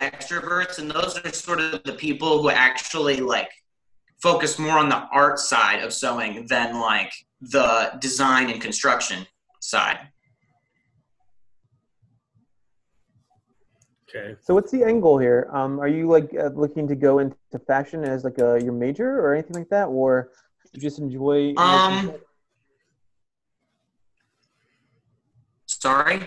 extroverts, 0.00 0.78
and 0.78 0.90
those 0.90 1.18
are 1.18 1.32
sort 1.32 1.60
of 1.60 1.82
the 1.84 1.94
people 1.94 2.42
who 2.42 2.50
actually 2.50 3.18
like 3.20 3.50
focus 4.20 4.58
more 4.58 4.78
on 4.78 4.88
the 4.88 5.02
art 5.12 5.38
side 5.38 5.82
of 5.82 5.92
sewing 5.92 6.46
than 6.46 6.80
like 6.80 7.12
the 7.40 7.92
design 8.00 8.50
and 8.50 8.60
construction 8.60 9.26
side. 9.60 9.98
Okay. 14.08 14.36
So 14.40 14.54
what's 14.54 14.70
the 14.70 14.84
end 14.84 15.02
goal 15.02 15.18
here? 15.18 15.48
Um, 15.52 15.80
are 15.80 15.88
you 15.88 16.08
like 16.08 16.32
uh, 16.38 16.50
looking 16.54 16.86
to 16.88 16.94
go 16.94 17.18
into 17.18 17.36
fashion 17.66 18.04
as 18.04 18.22
like 18.22 18.38
a, 18.38 18.60
your 18.62 18.72
major 18.72 19.18
or 19.20 19.34
anything 19.34 19.56
like 19.56 19.68
that, 19.70 19.86
or 19.86 20.30
you 20.72 20.80
just 20.80 20.98
enjoy? 21.00 21.54
Um, 21.56 22.12
sorry. 25.84 26.18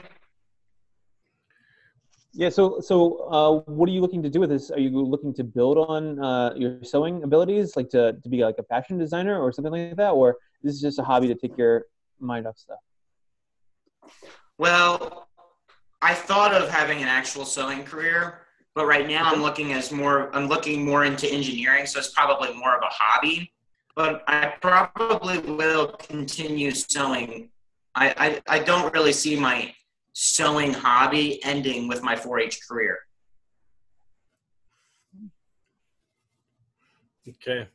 Yeah. 2.34 2.50
So 2.58 2.80
so 2.90 2.96
uh, 3.36 3.52
what 3.78 3.90
are 3.90 3.96
you 3.98 4.02
looking 4.06 4.22
to 4.28 4.30
do 4.30 4.40
with 4.44 4.52
this? 4.56 4.70
Are 4.70 4.84
you 4.86 4.92
looking 5.14 5.34
to 5.40 5.44
build 5.44 5.78
on 5.80 6.04
uh, 6.30 6.54
your 6.56 6.84
sewing 6.84 7.24
abilities, 7.24 7.76
like 7.80 7.90
to 7.98 8.04
to 8.24 8.30
be 8.30 8.40
like 8.50 8.60
a 8.64 8.68
fashion 8.72 8.96
designer 9.04 9.36
or 9.44 9.52
something 9.52 9.74
like 9.74 9.98
that, 10.02 10.12
or 10.12 10.38
this 10.62 10.76
is 10.76 10.82
just 10.88 11.00
a 11.00 11.06
hobby 11.10 11.28
to 11.34 11.38
take 11.44 11.58
your 11.58 11.74
mind 12.20 12.46
off 12.46 12.58
stuff? 12.66 12.84
Well, 14.60 15.28
I 16.12 16.14
thought 16.14 16.54
of 16.54 16.70
having 16.70 17.00
an 17.02 17.10
actual 17.20 17.46
sewing 17.56 17.84
career, 17.84 18.20
but 18.76 18.86
right 18.86 19.08
now 19.16 19.24
I'm 19.32 19.42
looking 19.42 19.74
as 19.74 19.92
more 19.92 20.18
I'm 20.36 20.48
looking 20.54 20.86
more 20.86 21.04
into 21.10 21.26
engineering, 21.40 21.88
so 21.88 21.98
it's 21.98 22.14
probably 22.20 22.54
more 22.54 22.74
of 22.78 22.84
a 22.84 22.94
hobby. 23.02 23.38
But 23.96 24.24
I 24.28 24.54
probably 24.62 25.40
will 25.40 25.88
continue 26.12 26.70
sewing. 26.70 27.50
I, 27.98 28.14
I, 28.18 28.58
I 28.58 28.60
don't 28.60 28.94
really 28.94 29.12
see 29.12 29.36
my 29.36 29.74
sewing 30.14 30.72
hobby 30.72 31.44
ending 31.44 31.88
with 31.88 32.04
my 32.04 32.16
4-H 32.16 32.60
career. 32.70 33.00
Okay. 37.28 37.68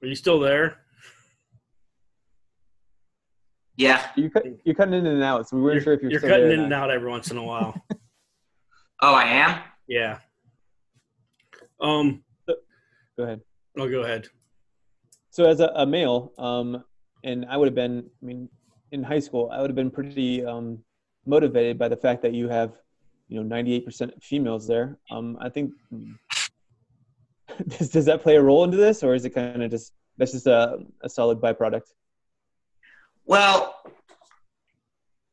Are 0.00 0.06
you 0.06 0.14
still 0.14 0.38
there? 0.38 0.78
Yeah. 3.76 4.06
You 4.14 4.30
cut, 4.30 4.44
you're 4.64 4.76
cutting 4.76 4.94
in 4.94 5.06
and 5.06 5.22
out, 5.22 5.48
so 5.48 5.56
we 5.56 5.62
weren't 5.62 5.74
You're, 5.74 5.82
sure 5.82 5.92
if 5.94 6.02
you're, 6.02 6.10
you're 6.12 6.20
still 6.20 6.30
cutting 6.30 6.46
there 6.46 6.54
in 6.58 6.64
and 6.64 6.72
out 6.72 6.92
every 6.92 7.10
once 7.10 7.30
in 7.30 7.36
a 7.36 7.42
while. 7.42 7.74
Oh, 9.00 9.14
I 9.14 9.26
am. 9.26 9.60
yeah. 9.86 10.18
Um. 11.80 12.24
Go 12.48 13.22
ahead. 13.22 13.42
I'll 13.78 13.88
go 13.88 14.00
ahead. 14.02 14.26
So 15.38 15.44
as 15.44 15.60
a, 15.60 15.70
a 15.76 15.86
male, 15.86 16.32
um, 16.36 16.82
and 17.22 17.46
I 17.48 17.56
would 17.56 17.68
have 17.68 17.74
been, 17.76 18.10
I 18.20 18.26
mean, 18.26 18.48
in 18.90 19.04
high 19.04 19.20
school, 19.20 19.50
I 19.52 19.60
would 19.60 19.70
have 19.70 19.76
been 19.76 19.88
pretty 19.88 20.44
um, 20.44 20.80
motivated 21.26 21.78
by 21.78 21.86
the 21.86 21.96
fact 21.96 22.22
that 22.22 22.34
you 22.34 22.48
have, 22.48 22.72
you 23.28 23.40
know, 23.40 23.56
98% 23.56 24.20
females 24.20 24.66
there. 24.66 24.98
Um, 25.12 25.38
I 25.40 25.48
think, 25.48 25.74
does, 27.68 27.90
does 27.90 28.04
that 28.06 28.20
play 28.20 28.34
a 28.34 28.42
role 28.42 28.64
into 28.64 28.76
this, 28.76 29.04
or 29.04 29.14
is 29.14 29.24
it 29.24 29.30
kind 29.30 29.62
of 29.62 29.70
just 29.70 29.92
that's 30.16 30.32
just 30.32 30.48
a, 30.48 30.78
a 31.02 31.08
solid 31.08 31.38
byproduct? 31.40 31.92
Well, 33.24 33.76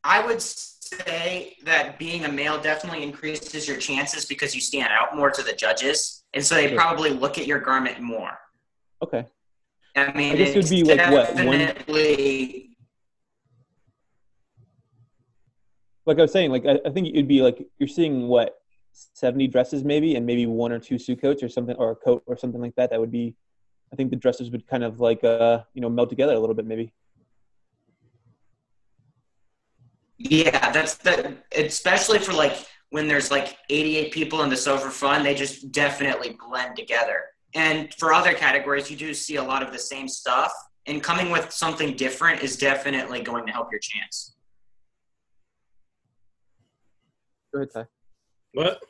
I 0.04 0.24
would 0.24 0.40
say 0.40 1.58
that 1.64 1.98
being 1.98 2.26
a 2.26 2.32
male 2.32 2.62
definitely 2.62 3.02
increases 3.02 3.68
your 3.68 3.78
chances 3.78 4.28
because 4.28 4.54
you 4.54 4.62
stand 4.62 4.90
out 4.92 5.16
more 5.16 5.32
to 5.32 5.42
the 5.42 5.54
judges, 5.54 6.26
and 6.36 6.46
so 6.46 6.54
they 6.54 6.68
Sure. 6.68 6.78
probably 6.78 7.10
look 7.10 7.40
at 7.40 7.48
your 7.48 7.60
garment 7.60 8.02
more. 8.02 8.38
Okay. 9.02 9.26
I 9.96 10.12
mean, 10.14 10.34
I 10.34 10.36
guess 10.36 10.50
it 10.50 10.58
would 10.58 10.70
be 10.70 10.84
like 10.84 11.12
what, 11.12 11.34
one- 11.36 11.58
definitely 11.60 12.66
Like 16.06 16.20
I 16.20 16.22
was 16.22 16.32
saying, 16.32 16.52
like 16.52 16.66
I, 16.66 16.80
I 16.86 16.92
think 16.92 17.08
it'd 17.08 17.28
be 17.28 17.42
like 17.42 17.66
you're 17.80 17.88
seeing 17.88 18.28
what 18.28 18.56
70 18.92 19.48
dresses 19.48 19.84
maybe, 19.84 20.16
and 20.16 20.26
maybe 20.26 20.46
one 20.46 20.72
or 20.72 20.80
two 20.80 21.00
suit 21.00 21.22
coats 21.22 21.42
or 21.42 21.50
something, 21.50 21.76
or 21.78 21.92
a 21.92 21.96
coat 21.96 22.24
or 22.28 22.38
something 22.38 22.62
like 22.62 22.76
that. 22.76 22.92
That 22.92 23.00
would 23.00 23.12
be, 23.12 23.36
I 23.92 23.96
think 23.96 24.12
the 24.12 24.16
dresses 24.16 24.52
would 24.52 24.68
kind 24.68 24.84
of 24.84 25.00
like 25.00 25.24
uh, 25.24 25.64
you 25.74 25.82
know, 25.82 25.90
meld 25.90 26.10
together 26.10 26.34
a 26.34 26.40
little 26.40 26.56
bit 26.56 26.66
maybe. 26.66 26.94
Yeah, 30.18 30.72
that's 30.72 30.96
that. 30.98 31.44
Especially 31.56 32.20
for 32.20 32.34
like 32.34 32.56
when 32.92 33.08
there's 33.08 33.32
like 33.32 33.58
88 33.70 34.14
people 34.14 34.44
in 34.44 34.50
the 34.50 34.56
for 34.56 34.90
Fun, 34.92 35.24
they 35.24 35.34
just 35.34 35.72
definitely 35.72 36.38
blend 36.48 36.76
together. 36.78 37.24
And 37.56 37.94
for 37.94 38.14
other 38.14 38.34
categories, 38.34 38.92
you 38.92 38.98
do 38.98 39.14
see 39.14 39.38
a 39.38 39.44
lot 39.44 39.64
of 39.64 39.72
the 39.72 39.80
same 39.80 40.08
stuff. 40.10 40.54
And 40.88 41.02
coming 41.02 41.32
with 41.32 41.52
something 41.52 41.96
different 41.96 42.44
is 42.44 42.58
definitely 42.58 43.22
going 43.22 43.46
to 43.48 43.52
help 43.52 43.72
your 43.72 43.80
chance. 43.80 44.36
Go 47.54 47.62
ahead, 47.62 47.70
Ty. 47.74 47.86
What? 48.54 48.84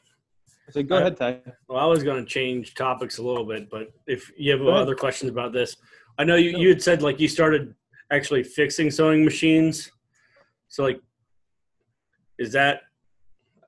I 0.68 0.72
said, 0.72 0.90
go 0.90 0.96
Uh, 0.98 1.00
ahead, 1.02 1.18
Ty. 1.18 1.42
Well, 1.70 1.78
I 1.78 1.86
was 1.86 2.04
going 2.04 2.26
to 2.26 2.30
change 2.30 2.74
topics 2.74 3.20
a 3.20 3.24
little 3.24 3.46
bit, 3.46 3.70
but 3.70 3.94
if 4.08 4.32
you 4.36 4.52
have 4.52 4.66
other 4.66 4.96
questions 4.96 5.32
about 5.32 5.54
this, 5.54 5.78
I 6.18 6.24
know 6.24 6.36
you, 6.36 6.58
you 6.58 6.70
had 6.70 6.82
said 6.82 7.04
like 7.04 7.20
you 7.20 7.28
started 7.28 7.76
actually 8.12 8.44
fixing 8.44 8.90
sewing 8.90 9.24
machines. 9.24 9.92
So 10.70 10.84
like, 10.84 11.00
is 12.40 12.52
that? 12.54 12.82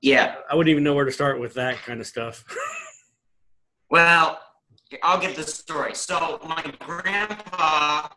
Yeah. 0.02 0.36
I 0.50 0.56
wouldn't 0.56 0.70
even 0.70 0.82
know 0.82 0.94
where 0.94 1.04
to 1.04 1.12
start 1.12 1.40
with 1.40 1.54
that 1.54 1.76
kind 1.76 2.00
of 2.00 2.06
stuff. 2.06 2.44
Well, 3.90 4.38
I'll 5.02 5.20
get 5.20 5.36
the 5.36 5.42
story. 5.42 5.94
So 5.94 6.40
my 6.46 6.62
grandpa 6.80 8.08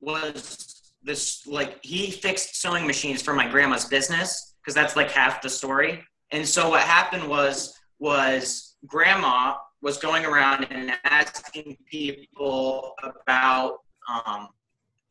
was 0.00 0.92
this 1.02 1.46
like 1.46 1.82
he 1.82 2.10
fixed 2.10 2.60
sewing 2.60 2.86
machines 2.86 3.22
for 3.22 3.34
my 3.34 3.48
grandma's 3.48 3.84
business 3.86 4.54
because 4.60 4.74
that's 4.74 4.96
like 4.96 5.10
half 5.10 5.42
the 5.42 5.48
story. 5.48 6.04
And 6.30 6.46
so 6.46 6.70
what 6.70 6.82
happened 6.82 7.28
was 7.28 7.74
was 7.98 8.76
grandma 8.86 9.56
was 9.80 9.96
going 9.98 10.24
around 10.24 10.66
and 10.70 10.92
asking 11.04 11.76
people 11.90 12.94
about 13.02 13.78
um, 14.08 14.48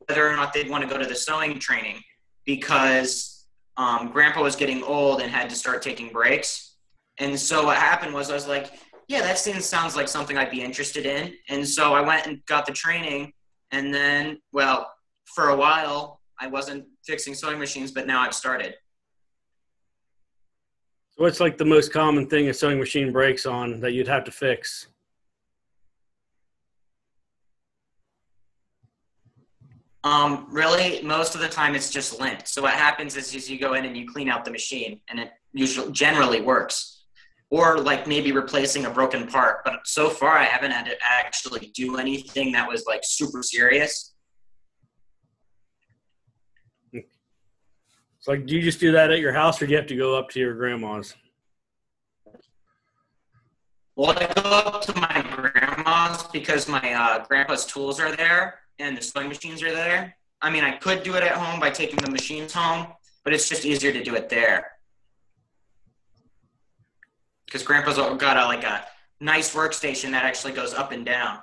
whether 0.06 0.28
or 0.28 0.36
not 0.36 0.54
they'd 0.54 0.70
want 0.70 0.84
to 0.84 0.90
go 0.90 0.98
to 0.98 1.06
the 1.06 1.16
sewing 1.16 1.60
training 1.60 2.02
because 2.46 3.46
um, 3.78 4.10
grandpa 4.12 4.42
was 4.42 4.56
getting 4.56 4.84
old 4.84 5.22
and 5.22 5.32
had 5.32 5.50
to 5.50 5.56
start 5.56 5.82
taking 5.82 6.10
breaks. 6.10 6.76
And 7.20 7.40
so 7.40 7.66
what 7.66 7.78
happened 7.78 8.14
was 8.14 8.30
I 8.30 8.34
was 8.34 8.48
like, 8.48 8.72
yeah, 9.08 9.22
that 9.22 9.38
seems 9.38 9.66
sounds 9.66 9.96
like 9.96 10.08
something 10.08 10.38
I'd 10.38 10.52
be 10.52 10.62
interested 10.62 11.06
in. 11.06 11.34
And 11.50 11.68
so 11.68 11.94
I 11.94 12.02
went 12.02 12.28
and 12.28 12.46
got 12.46 12.66
the 12.66 12.74
training. 12.74 13.32
And 13.72 13.94
then, 13.94 14.40
well, 14.52 14.92
for 15.26 15.50
a 15.50 15.56
while, 15.56 16.20
I 16.40 16.48
wasn't 16.48 16.86
fixing 17.06 17.34
sewing 17.34 17.58
machines, 17.58 17.92
but 17.92 18.06
now 18.06 18.22
I've 18.22 18.34
started. 18.34 18.76
What's 21.16 21.40
like 21.40 21.58
the 21.58 21.66
most 21.66 21.92
common 21.92 22.28
thing 22.28 22.50
a 22.50 22.54
sewing 22.54 22.80
machine 22.80 23.12
breaks 23.12 23.46
on 23.46 23.80
that 23.80 23.94
you'd 23.94 24.08
have 24.08 24.24
to 24.26 24.32
fix? 24.32 24.88
Um, 30.04 30.48
really, 30.50 31.02
most 31.02 31.34
of 31.34 31.42
the 31.42 31.50
time 31.50 31.76
it's 31.76 31.90
just 31.90 32.20
lint. 32.20 32.48
So 32.48 32.62
what 32.62 32.74
happens 32.74 33.18
is, 33.18 33.34
is 33.34 33.50
you 33.50 33.58
go 33.58 33.74
in 33.74 33.84
and 33.84 33.98
you 33.98 34.08
clean 34.08 34.30
out 34.30 34.46
the 34.46 34.52
machine, 34.52 35.02
and 35.10 35.20
it 35.20 35.32
usually 35.54 35.92
generally 35.92 36.40
works. 36.40 36.97
Or 37.50 37.78
like 37.80 38.08
maybe 38.08 38.32
replacing 38.32 38.86
a 38.86 38.90
broken 38.90 39.26
part. 39.28 39.64
But 39.64 39.80
so 39.86 40.10
far, 40.10 40.38
I 40.38 40.44
haven't 40.44 40.72
had 40.72 40.86
to 40.86 40.96
actually 41.02 41.72
do 41.74 41.98
anything 41.98 42.52
that 42.52 42.68
was 42.68 42.86
like 42.86 43.02
super 43.04 43.42
serious. 43.42 44.14
It's 46.92 48.28
like, 48.28 48.46
do 48.46 48.56
you 48.56 48.62
just 48.62 48.82
do 48.82 48.92
that 48.92 49.12
at 49.12 49.20
your 49.20 49.32
house, 49.32 49.62
or 49.62 49.66
do 49.68 49.72
you 49.72 49.78
have 49.78 49.88
to 49.88 49.96
go 49.96 50.18
up 50.18 50.30
to 50.32 50.40
your 50.40 50.54
grandma's? 50.56 51.16
Well, 53.96 54.12
I 54.12 54.26
go 54.34 54.42
up 54.42 54.82
to 54.82 54.96
my 55.00 55.26
grandma's 55.36 56.24
because 56.24 56.68
my 56.68 56.94
uh, 56.94 57.26
grandpa's 57.26 57.66
tools 57.66 58.00
are 58.00 58.14
there. 58.16 58.60
and 58.80 58.98
the 58.98 59.02
sewing 59.02 59.28
machines 59.28 59.64
are 59.64 59.72
there. 59.72 60.16
I 60.42 60.50
mean, 60.50 60.64
I 60.64 60.72
could 60.72 61.04
do 61.04 61.16
it 61.16 61.24
at 61.24 61.32
home 61.32 61.60
by 61.60 61.70
taking 61.70 61.98
the 61.98 62.12
machines 62.12 62.54
home, 62.54 62.88
but 63.24 63.34
it's 63.34 63.50
just 63.50 63.66
easier 63.66 63.92
to 63.92 64.04
do 64.04 64.16
it 64.16 64.30
there. 64.30 64.72
Because 67.48 67.64
Grandpa's 67.64 67.98
got 67.98 68.38
a 68.38 68.46
like 68.46 68.64
a 68.64 68.86
nice 69.20 69.56
workstation 69.56 70.12
that 70.12 70.24
actually 70.24 70.54
goes 70.54 70.74
up 70.74 70.92
and 70.92 71.04
down. 71.06 71.40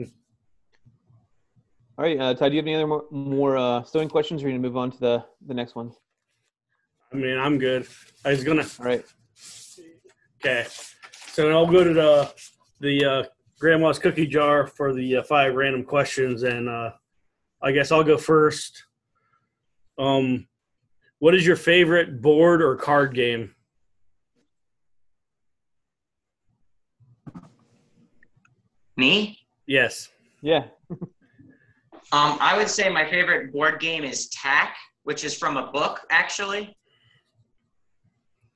All 0.00 0.08
right, 1.98 2.18
uh, 2.18 2.34
Ty, 2.34 2.48
do 2.48 2.54
you 2.56 2.60
have 2.60 2.66
any 2.66 2.74
other 2.74 2.86
more, 2.86 3.04
more 3.10 3.56
uh, 3.56 3.84
sewing 3.84 4.08
questions, 4.08 4.42
or 4.42 4.46
are 4.46 4.48
you 4.48 4.56
gonna 4.56 4.66
move 4.66 4.76
on 4.76 4.90
to 4.90 4.98
the 4.98 5.24
the 5.46 5.54
next 5.54 5.76
one? 5.76 5.92
I 7.12 7.16
mean, 7.16 7.38
I'm 7.38 7.58
good. 7.58 7.86
I 8.24 8.30
was 8.30 8.42
gonna. 8.42 8.66
All 8.80 8.86
right. 8.86 9.04
Okay, 10.40 10.66
so 11.28 11.50
I'll 11.50 11.70
go 11.70 11.84
to 11.84 11.92
the 11.92 12.32
the 12.80 13.04
uh, 13.04 13.24
grandma's 13.60 13.98
cookie 13.98 14.26
jar 14.26 14.66
for 14.66 14.94
the 14.94 15.18
uh, 15.18 15.22
five 15.22 15.54
random 15.54 15.84
questions, 15.84 16.42
and 16.44 16.68
uh, 16.68 16.92
I 17.62 17.72
guess 17.72 17.92
I'll 17.92 18.02
go 18.02 18.16
first. 18.16 18.84
Um, 19.98 20.48
what 21.22 21.36
is 21.36 21.46
your 21.46 21.54
favorite 21.54 22.20
board 22.20 22.60
or 22.60 22.74
card 22.74 23.14
game? 23.14 23.54
Me? 28.96 29.38
Yes. 29.66 30.08
Yeah. 30.42 30.64
Um, 32.10 32.36
I 32.42 32.58
would 32.58 32.68
say 32.68 32.90
my 32.90 33.08
favorite 33.08 33.54
board 33.54 33.80
game 33.80 34.04
is 34.04 34.28
Tak, 34.28 34.76
which 35.04 35.24
is 35.24 35.34
from 35.34 35.56
a 35.56 35.72
book, 35.72 36.00
actually. 36.10 36.76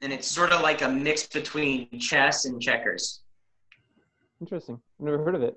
And 0.02 0.12
it's 0.12 0.26
sort 0.26 0.52
of 0.52 0.60
like 0.60 0.82
a 0.82 0.88
mix 0.90 1.26
between 1.26 1.88
chess 1.98 2.44
and 2.44 2.60
checkers. 2.60 3.22
Interesting. 4.42 4.78
Never 4.98 5.24
heard 5.24 5.34
of 5.34 5.42
it. 5.42 5.56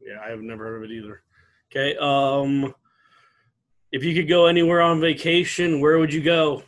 Yeah, 0.00 0.20
I 0.24 0.30
have 0.30 0.40
never 0.40 0.66
heard 0.66 0.84
of 0.84 0.88
it 0.88 0.94
either. 0.94 1.22
Okay. 1.72 1.96
Um, 1.96 2.72
if 3.96 4.04
you 4.04 4.14
could 4.14 4.28
go 4.28 4.44
anywhere 4.44 4.82
on 4.82 5.00
vacation, 5.00 5.80
where 5.80 5.96
would 5.96 6.12
you 6.12 6.22
go? 6.22 6.62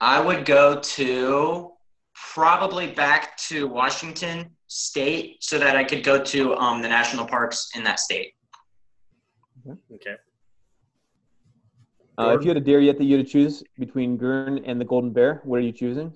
I 0.00 0.18
would 0.18 0.44
go 0.44 0.80
to 0.80 1.70
probably 2.34 2.88
back 2.88 3.36
to 3.36 3.68
Washington 3.68 4.50
State 4.66 5.36
so 5.44 5.60
that 5.60 5.76
I 5.76 5.84
could 5.84 6.02
go 6.02 6.20
to 6.24 6.56
um, 6.56 6.82
the 6.82 6.88
national 6.88 7.24
parks 7.24 7.70
in 7.76 7.84
that 7.84 8.00
state. 8.00 8.34
Okay. 9.94 10.16
Uh, 12.18 12.36
if 12.36 12.42
you 12.42 12.48
had 12.48 12.56
a 12.56 12.60
deer 12.60 12.80
yet 12.80 12.98
that 12.98 13.04
you 13.04 13.16
had 13.16 13.24
to 13.24 13.32
choose 13.32 13.62
between 13.78 14.16
Gurn 14.16 14.58
and 14.64 14.80
the 14.80 14.84
Golden 14.84 15.12
Bear, 15.12 15.40
what 15.44 15.58
are 15.58 15.62
you 15.62 15.70
choosing? 15.70 16.12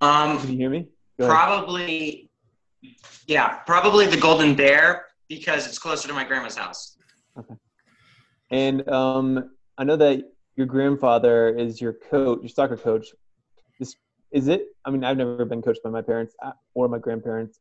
Um, 0.00 0.38
Can 0.38 0.52
you 0.52 0.56
hear 0.56 0.70
me? 0.70 0.88
Probably, 1.18 2.30
yeah, 3.26 3.58
probably 3.66 4.06
the 4.06 4.16
Golden 4.18 4.54
Bear 4.54 5.06
because 5.28 5.66
it's 5.66 5.78
closer 5.78 6.06
to 6.08 6.14
my 6.14 6.24
grandma's 6.24 6.56
house. 6.56 6.96
Okay. 7.38 7.54
And 8.50 8.88
um, 8.88 9.50
I 9.78 9.84
know 9.84 9.96
that 9.96 10.22
your 10.56 10.66
grandfather 10.66 11.48
is 11.48 11.80
your 11.80 11.94
coach, 11.94 12.40
your 12.42 12.48
soccer 12.48 12.76
coach. 12.76 13.08
This 13.78 13.96
is 14.30 14.48
it. 14.48 14.68
I 14.84 14.90
mean, 14.90 15.04
I've 15.04 15.16
never 15.16 15.44
been 15.44 15.62
coached 15.62 15.82
by 15.82 15.90
my 15.90 16.02
parents 16.02 16.34
uh, 16.42 16.52
or 16.74 16.88
my 16.88 16.98
grandparents. 16.98 17.60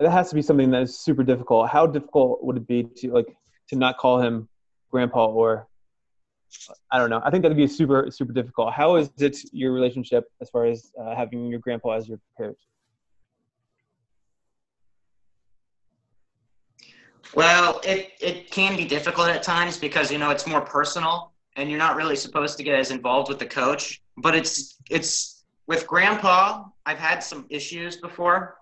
That 0.00 0.10
has 0.10 0.28
to 0.30 0.34
be 0.34 0.42
something 0.42 0.70
that 0.70 0.82
is 0.82 0.98
super 0.98 1.22
difficult. 1.22 1.68
How 1.68 1.86
difficult 1.86 2.42
would 2.42 2.56
it 2.56 2.66
be 2.66 2.84
to 2.98 3.12
like 3.12 3.36
to 3.68 3.76
not 3.76 3.98
call 3.98 4.20
him 4.20 4.48
grandpa 4.90 5.26
or 5.26 5.67
I 6.90 6.98
don't 6.98 7.10
know. 7.10 7.20
I 7.24 7.30
think 7.30 7.42
that'd 7.42 7.56
be 7.56 7.66
super 7.66 8.10
super 8.10 8.32
difficult. 8.32 8.72
How 8.72 8.96
is 8.96 9.10
it 9.18 9.36
your 9.52 9.72
relationship 9.72 10.30
as 10.40 10.50
far 10.50 10.66
as 10.66 10.92
uh, 11.00 11.14
having 11.14 11.46
your 11.46 11.60
grandpa 11.60 11.90
as 11.92 12.08
your 12.08 12.20
coach? 12.36 12.58
Well, 17.34 17.80
it, 17.84 18.12
it 18.20 18.50
can 18.50 18.76
be 18.76 18.86
difficult 18.86 19.28
at 19.28 19.42
times 19.42 19.76
because 19.76 20.10
you 20.10 20.18
know 20.18 20.30
it's 20.30 20.46
more 20.46 20.62
personal 20.62 21.32
and 21.56 21.68
you're 21.68 21.78
not 21.78 21.96
really 21.96 22.16
supposed 22.16 22.56
to 22.56 22.62
get 22.62 22.78
as 22.78 22.90
involved 22.90 23.28
with 23.28 23.38
the 23.38 23.46
coach. 23.46 24.00
But 24.16 24.34
it's 24.34 24.76
it's 24.90 25.44
with 25.66 25.86
grandpa, 25.86 26.64
I've 26.86 26.98
had 26.98 27.22
some 27.22 27.46
issues 27.50 27.96
before, 27.96 28.56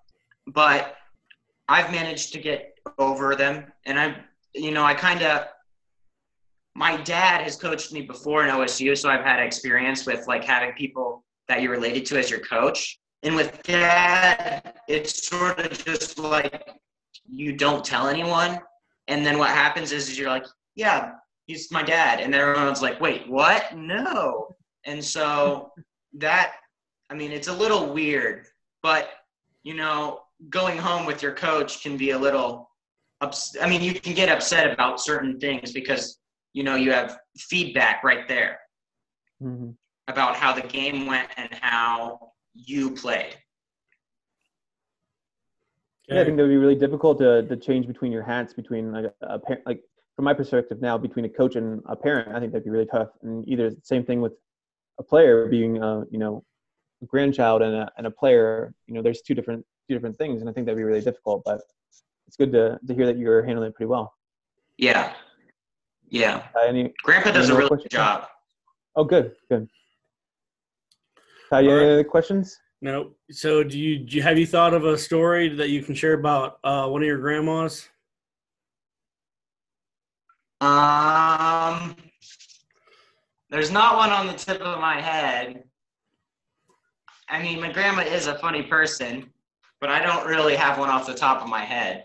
but 0.48 0.96
I've 1.68 1.92
managed 1.92 2.32
to 2.32 2.40
get 2.40 2.78
over 2.98 3.36
them 3.36 3.72
and 3.84 3.98
I 4.00 4.16
you 4.54 4.70
know, 4.70 4.84
I 4.84 4.94
kind 4.94 5.22
of 5.22 5.46
my 6.76 6.98
dad 6.98 7.40
has 7.40 7.56
coached 7.56 7.90
me 7.90 8.02
before 8.02 8.44
in 8.44 8.50
OSU, 8.50 8.98
so 8.98 9.08
I've 9.08 9.24
had 9.24 9.40
experience 9.40 10.04
with 10.04 10.26
like 10.28 10.44
having 10.44 10.72
people 10.72 11.24
that 11.48 11.62
you're 11.62 11.70
related 11.70 12.04
to 12.06 12.18
as 12.18 12.30
your 12.30 12.40
coach. 12.40 12.98
And 13.22 13.34
with 13.34 13.62
dad, 13.62 14.74
it's 14.86 15.26
sort 15.26 15.58
of 15.58 15.82
just 15.84 16.18
like 16.18 16.68
you 17.26 17.54
don't 17.54 17.82
tell 17.82 18.08
anyone. 18.08 18.60
And 19.08 19.24
then 19.24 19.38
what 19.38 19.48
happens 19.48 19.90
is, 19.90 20.18
you're 20.18 20.28
like, 20.28 20.44
yeah, 20.74 21.12
he's 21.46 21.72
my 21.72 21.82
dad. 21.82 22.20
And 22.20 22.34
everyone's 22.34 22.82
like, 22.82 23.00
wait, 23.00 23.26
what? 23.26 23.74
No. 23.74 24.48
And 24.84 25.02
so 25.02 25.72
that, 26.18 26.56
I 27.08 27.14
mean, 27.14 27.32
it's 27.32 27.48
a 27.48 27.52
little 27.54 27.90
weird, 27.94 28.44
but 28.82 29.08
you 29.62 29.72
know, 29.72 30.20
going 30.50 30.76
home 30.76 31.06
with 31.06 31.22
your 31.22 31.32
coach 31.32 31.82
can 31.82 31.96
be 31.96 32.10
a 32.10 32.18
little, 32.18 32.70
ups- 33.22 33.56
I 33.62 33.66
mean, 33.66 33.80
you 33.80 33.98
can 33.98 34.12
get 34.12 34.28
upset 34.28 34.70
about 34.70 35.00
certain 35.00 35.40
things 35.40 35.72
because, 35.72 36.18
you 36.56 36.62
know, 36.62 36.74
you 36.74 36.90
have 36.90 37.18
feedback 37.36 38.02
right 38.02 38.26
there 38.26 38.58
Mm-hmm. 39.42 39.72
about 40.08 40.34
how 40.34 40.54
the 40.54 40.62
game 40.62 41.04
went 41.04 41.28
and 41.36 41.50
how 41.60 42.30
you 42.54 42.92
played. 42.92 43.36
Yeah, 46.08 46.22
I 46.22 46.24
think 46.24 46.38
that 46.38 46.44
would 46.44 46.48
be 46.48 46.56
really 46.56 46.74
difficult 46.74 47.18
to, 47.18 47.42
to 47.42 47.54
change 47.58 47.86
between 47.86 48.12
your 48.12 48.22
hats 48.22 48.54
between 48.54 48.92
like 48.92 49.04
a, 49.04 49.26
a 49.34 49.38
parent, 49.38 49.66
like 49.66 49.82
from 50.14 50.24
my 50.24 50.32
perspective 50.32 50.80
now 50.80 50.96
between 50.96 51.26
a 51.26 51.28
coach 51.28 51.56
and 51.56 51.82
a 51.84 51.94
parent. 51.94 52.34
I 52.34 52.40
think 52.40 52.52
that'd 52.52 52.64
be 52.64 52.70
really 52.70 52.86
tough. 52.86 53.10
And 53.22 53.46
either 53.46 53.72
same 53.82 54.04
thing 54.06 54.22
with 54.22 54.32
a 54.98 55.02
player 55.02 55.48
being, 55.48 55.82
uh, 55.82 56.04
you 56.10 56.18
know, 56.18 56.42
a 57.02 57.04
grandchild 57.04 57.60
and 57.60 57.74
a 57.74 57.90
and 57.98 58.06
a 58.06 58.10
player. 58.10 58.72
You 58.86 58.94
know, 58.94 59.02
there's 59.02 59.20
two 59.20 59.34
different 59.34 59.66
two 59.86 59.94
different 59.94 60.16
things, 60.16 60.40
and 60.40 60.48
I 60.48 60.54
think 60.54 60.64
that'd 60.64 60.78
be 60.78 60.84
really 60.84 61.02
difficult. 61.02 61.42
But 61.44 61.60
it's 62.26 62.38
good 62.38 62.52
to 62.52 62.78
to 62.86 62.94
hear 62.94 63.04
that 63.04 63.18
you're 63.18 63.44
handling 63.44 63.68
it 63.68 63.74
pretty 63.74 63.90
well. 63.90 64.14
Yeah. 64.78 65.12
Yeah. 66.08 66.46
Uh, 66.54 66.60
any? 66.66 66.92
Grandpa 67.02 67.32
does 67.32 67.46
Any 67.46 67.56
a 67.56 67.60
more 67.60 67.68
really 67.68 67.82
good 67.82 67.90
job. 67.90 68.26
Oh, 68.94 69.04
good, 69.04 69.32
good. 69.48 69.68
Ty, 71.50 71.60
you 71.60 71.70
have 71.70 71.80
any 71.80 71.92
other 71.92 72.04
questions? 72.04 72.58
No. 72.80 73.12
So, 73.30 73.62
do 73.62 73.78
you, 73.78 73.98
do 73.98 74.16
you 74.16 74.22
have 74.22 74.38
you 74.38 74.46
thought 74.46 74.74
of 74.74 74.84
a 74.84 74.96
story 74.96 75.48
that 75.56 75.70
you 75.70 75.82
can 75.82 75.94
share 75.94 76.14
about 76.14 76.58
uh, 76.64 76.86
one 76.88 77.02
of 77.02 77.06
your 77.06 77.18
grandmas? 77.18 77.88
Um, 80.60 81.96
there's 83.50 83.70
not 83.70 83.96
one 83.96 84.10
on 84.10 84.26
the 84.26 84.32
tip 84.32 84.60
of 84.60 84.80
my 84.80 85.00
head. 85.00 85.64
I 87.28 87.42
mean, 87.42 87.60
my 87.60 87.72
grandma 87.72 88.02
is 88.02 88.26
a 88.26 88.38
funny 88.38 88.62
person, 88.62 89.30
but 89.80 89.90
I 89.90 90.00
don't 90.00 90.26
really 90.26 90.56
have 90.56 90.78
one 90.78 90.88
off 90.88 91.06
the 91.06 91.14
top 91.14 91.42
of 91.42 91.48
my 91.48 91.64
head. 91.64 92.04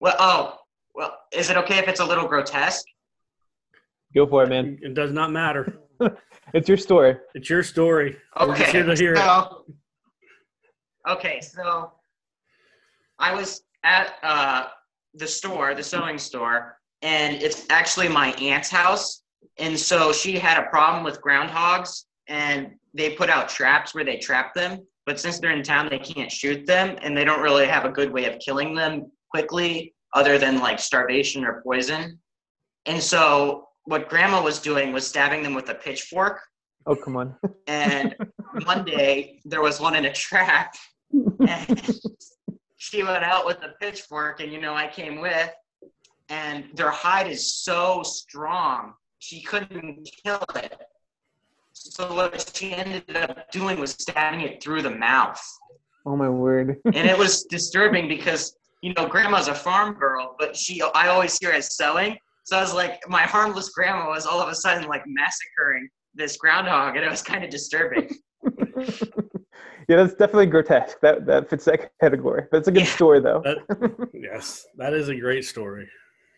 Well, 0.00 0.16
oh, 0.18 0.58
well, 0.94 1.16
is 1.32 1.50
it 1.50 1.56
okay 1.56 1.78
if 1.78 1.88
it's 1.88 2.00
a 2.00 2.04
little 2.04 2.28
grotesque? 2.28 2.86
Go 4.14 4.26
for 4.26 4.42
it, 4.44 4.48
man. 4.48 4.78
It 4.82 4.94
does 4.94 5.12
not 5.12 5.30
matter. 5.30 5.78
It's 6.52 6.68
your 6.68 6.78
story. 6.78 7.16
It's 7.34 7.48
your 7.48 7.62
story. 7.62 8.16
We're 8.40 8.56
here 8.56 8.84
to 8.84 8.94
hear 8.96 9.14
it. 9.14 9.48
okay, 11.08 11.40
so 11.40 11.92
I 13.20 13.32
was 13.34 13.62
at 13.84 14.14
uh, 14.22 14.66
the 15.14 15.26
store, 15.26 15.74
the 15.74 15.82
sewing 15.82 16.18
store, 16.18 16.76
and 17.02 17.36
it's 17.36 17.66
actually 17.70 18.08
my 18.08 18.32
aunt's 18.32 18.68
house. 18.68 19.22
And 19.58 19.78
so 19.78 20.12
she 20.12 20.38
had 20.38 20.58
a 20.58 20.68
problem 20.70 21.04
with 21.04 21.20
groundhogs, 21.22 22.04
and 22.26 22.72
they 22.94 23.10
put 23.10 23.30
out 23.30 23.48
traps 23.48 23.94
where 23.94 24.04
they 24.04 24.16
trap 24.16 24.54
them. 24.54 24.80
But 25.06 25.20
since 25.20 25.38
they're 25.38 25.52
in 25.52 25.62
town, 25.62 25.88
they 25.88 25.98
can't 25.98 26.30
shoot 26.30 26.66
them, 26.66 26.96
and 27.02 27.16
they 27.16 27.24
don't 27.24 27.42
really 27.42 27.66
have 27.66 27.84
a 27.84 27.90
good 27.90 28.10
way 28.10 28.24
of 28.24 28.38
killing 28.40 28.74
them 28.74 29.10
quickly, 29.30 29.94
other 30.14 30.36
than 30.38 30.58
like 30.58 30.80
starvation 30.80 31.44
or 31.44 31.62
poison. 31.62 32.18
And 32.86 33.00
so 33.02 33.68
what 33.84 34.08
grandma 34.08 34.42
was 34.42 34.60
doing 34.60 34.92
was 34.92 35.06
stabbing 35.06 35.42
them 35.42 35.54
with 35.54 35.68
a 35.70 35.74
pitchfork. 35.74 36.40
Oh, 36.86 36.96
come 36.96 37.16
on. 37.16 37.34
And 37.66 38.14
Monday 38.66 39.40
there 39.44 39.60
was 39.62 39.80
one 39.80 39.94
in 39.96 40.06
a 40.06 40.12
trap, 40.12 40.74
and 41.46 41.90
she 42.76 43.02
went 43.02 43.24
out 43.24 43.46
with 43.46 43.58
a 43.62 43.74
pitchfork, 43.80 44.40
and 44.40 44.52
you 44.52 44.60
know 44.60 44.74
I 44.74 44.86
came 44.88 45.20
with, 45.20 45.50
and 46.28 46.64
their 46.74 46.90
hide 46.90 47.26
is 47.28 47.54
so 47.54 48.02
strong 48.02 48.94
she 49.18 49.42
couldn't 49.42 50.08
kill 50.24 50.42
it. 50.56 50.80
So 51.72 52.14
what 52.14 52.50
she 52.54 52.72
ended 52.74 53.16
up 53.16 53.50
doing 53.50 53.78
was 53.78 53.92
stabbing 53.92 54.40
it 54.42 54.62
through 54.62 54.82
the 54.82 54.90
mouth, 54.90 55.40
Oh 56.06 56.16
my 56.16 56.28
word. 56.28 56.78
and 56.86 56.96
it 57.08 57.16
was 57.16 57.44
disturbing 57.44 58.08
because 58.08 58.56
you 58.82 58.94
know 58.94 59.06
grandma's 59.06 59.48
a 59.48 59.54
farm 59.54 59.94
girl, 59.94 60.36
but 60.38 60.56
she 60.56 60.80
I 60.94 61.08
always 61.08 61.36
hear 61.38 61.52
her 61.52 61.60
sewing, 61.62 62.16
So 62.50 62.56
I 62.58 62.62
was 62.62 62.74
like, 62.74 63.08
my 63.08 63.22
harmless 63.22 63.68
grandma 63.68 64.08
was 64.10 64.26
all 64.26 64.40
of 64.40 64.48
a 64.48 64.54
sudden 64.56 64.88
like 64.88 65.04
massacring 65.06 65.88
this 66.16 66.36
groundhog, 66.36 66.96
and 66.96 67.04
it 67.04 67.08
was 67.08 67.22
kind 67.22 67.44
of 67.44 67.50
disturbing. 67.50 68.10
yeah, 69.86 69.96
that's 69.98 70.14
definitely 70.14 70.46
grotesque. 70.46 70.98
That 71.00 71.26
that 71.26 71.48
fits 71.48 71.64
that 71.66 71.92
category. 72.00 72.46
That's 72.50 72.66
a 72.66 72.72
good 72.72 72.80
Yeah. 72.86 72.94
story 72.96 73.20
though. 73.20 73.40
That, 73.44 74.08
yes, 74.14 74.66
that 74.78 74.94
is 74.94 75.10
a 75.10 75.14
great 75.14 75.44
story. 75.44 75.88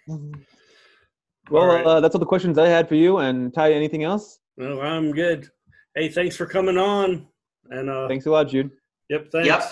Well, 0.07 1.62
All 1.62 1.66
right. 1.66 1.87
uh, 1.87 2.01
that's 2.01 2.14
all 2.14 2.18
the 2.18 2.27
questions 2.27 2.59
I 2.59 2.68
had 2.68 2.90
for 2.90 2.94
you. 2.94 3.16
And 3.16 3.55
Ty, 3.55 3.72
anything 3.72 4.05
else? 4.05 4.38
No, 4.59 4.83
I'm 4.83 5.12
good. 5.12 5.48
Hey, 5.94 6.11
thanks 6.11 6.37
for 6.37 6.44
coming 6.44 6.77
on. 6.77 7.27
And 7.70 7.88
uh, 7.88 8.07
Thanks 8.07 8.27
a 8.27 8.31
lot, 8.31 8.48
Jude. 8.48 8.70
yep, 9.09 9.31
thanks. 9.33 9.46
Yep. 9.46 9.64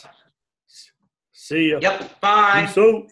See 1.32 1.70
ya. 1.72 1.80
Yep. 1.82 2.18
Bye. 2.22 2.64
Peace 2.66 2.78
out. 2.78 3.10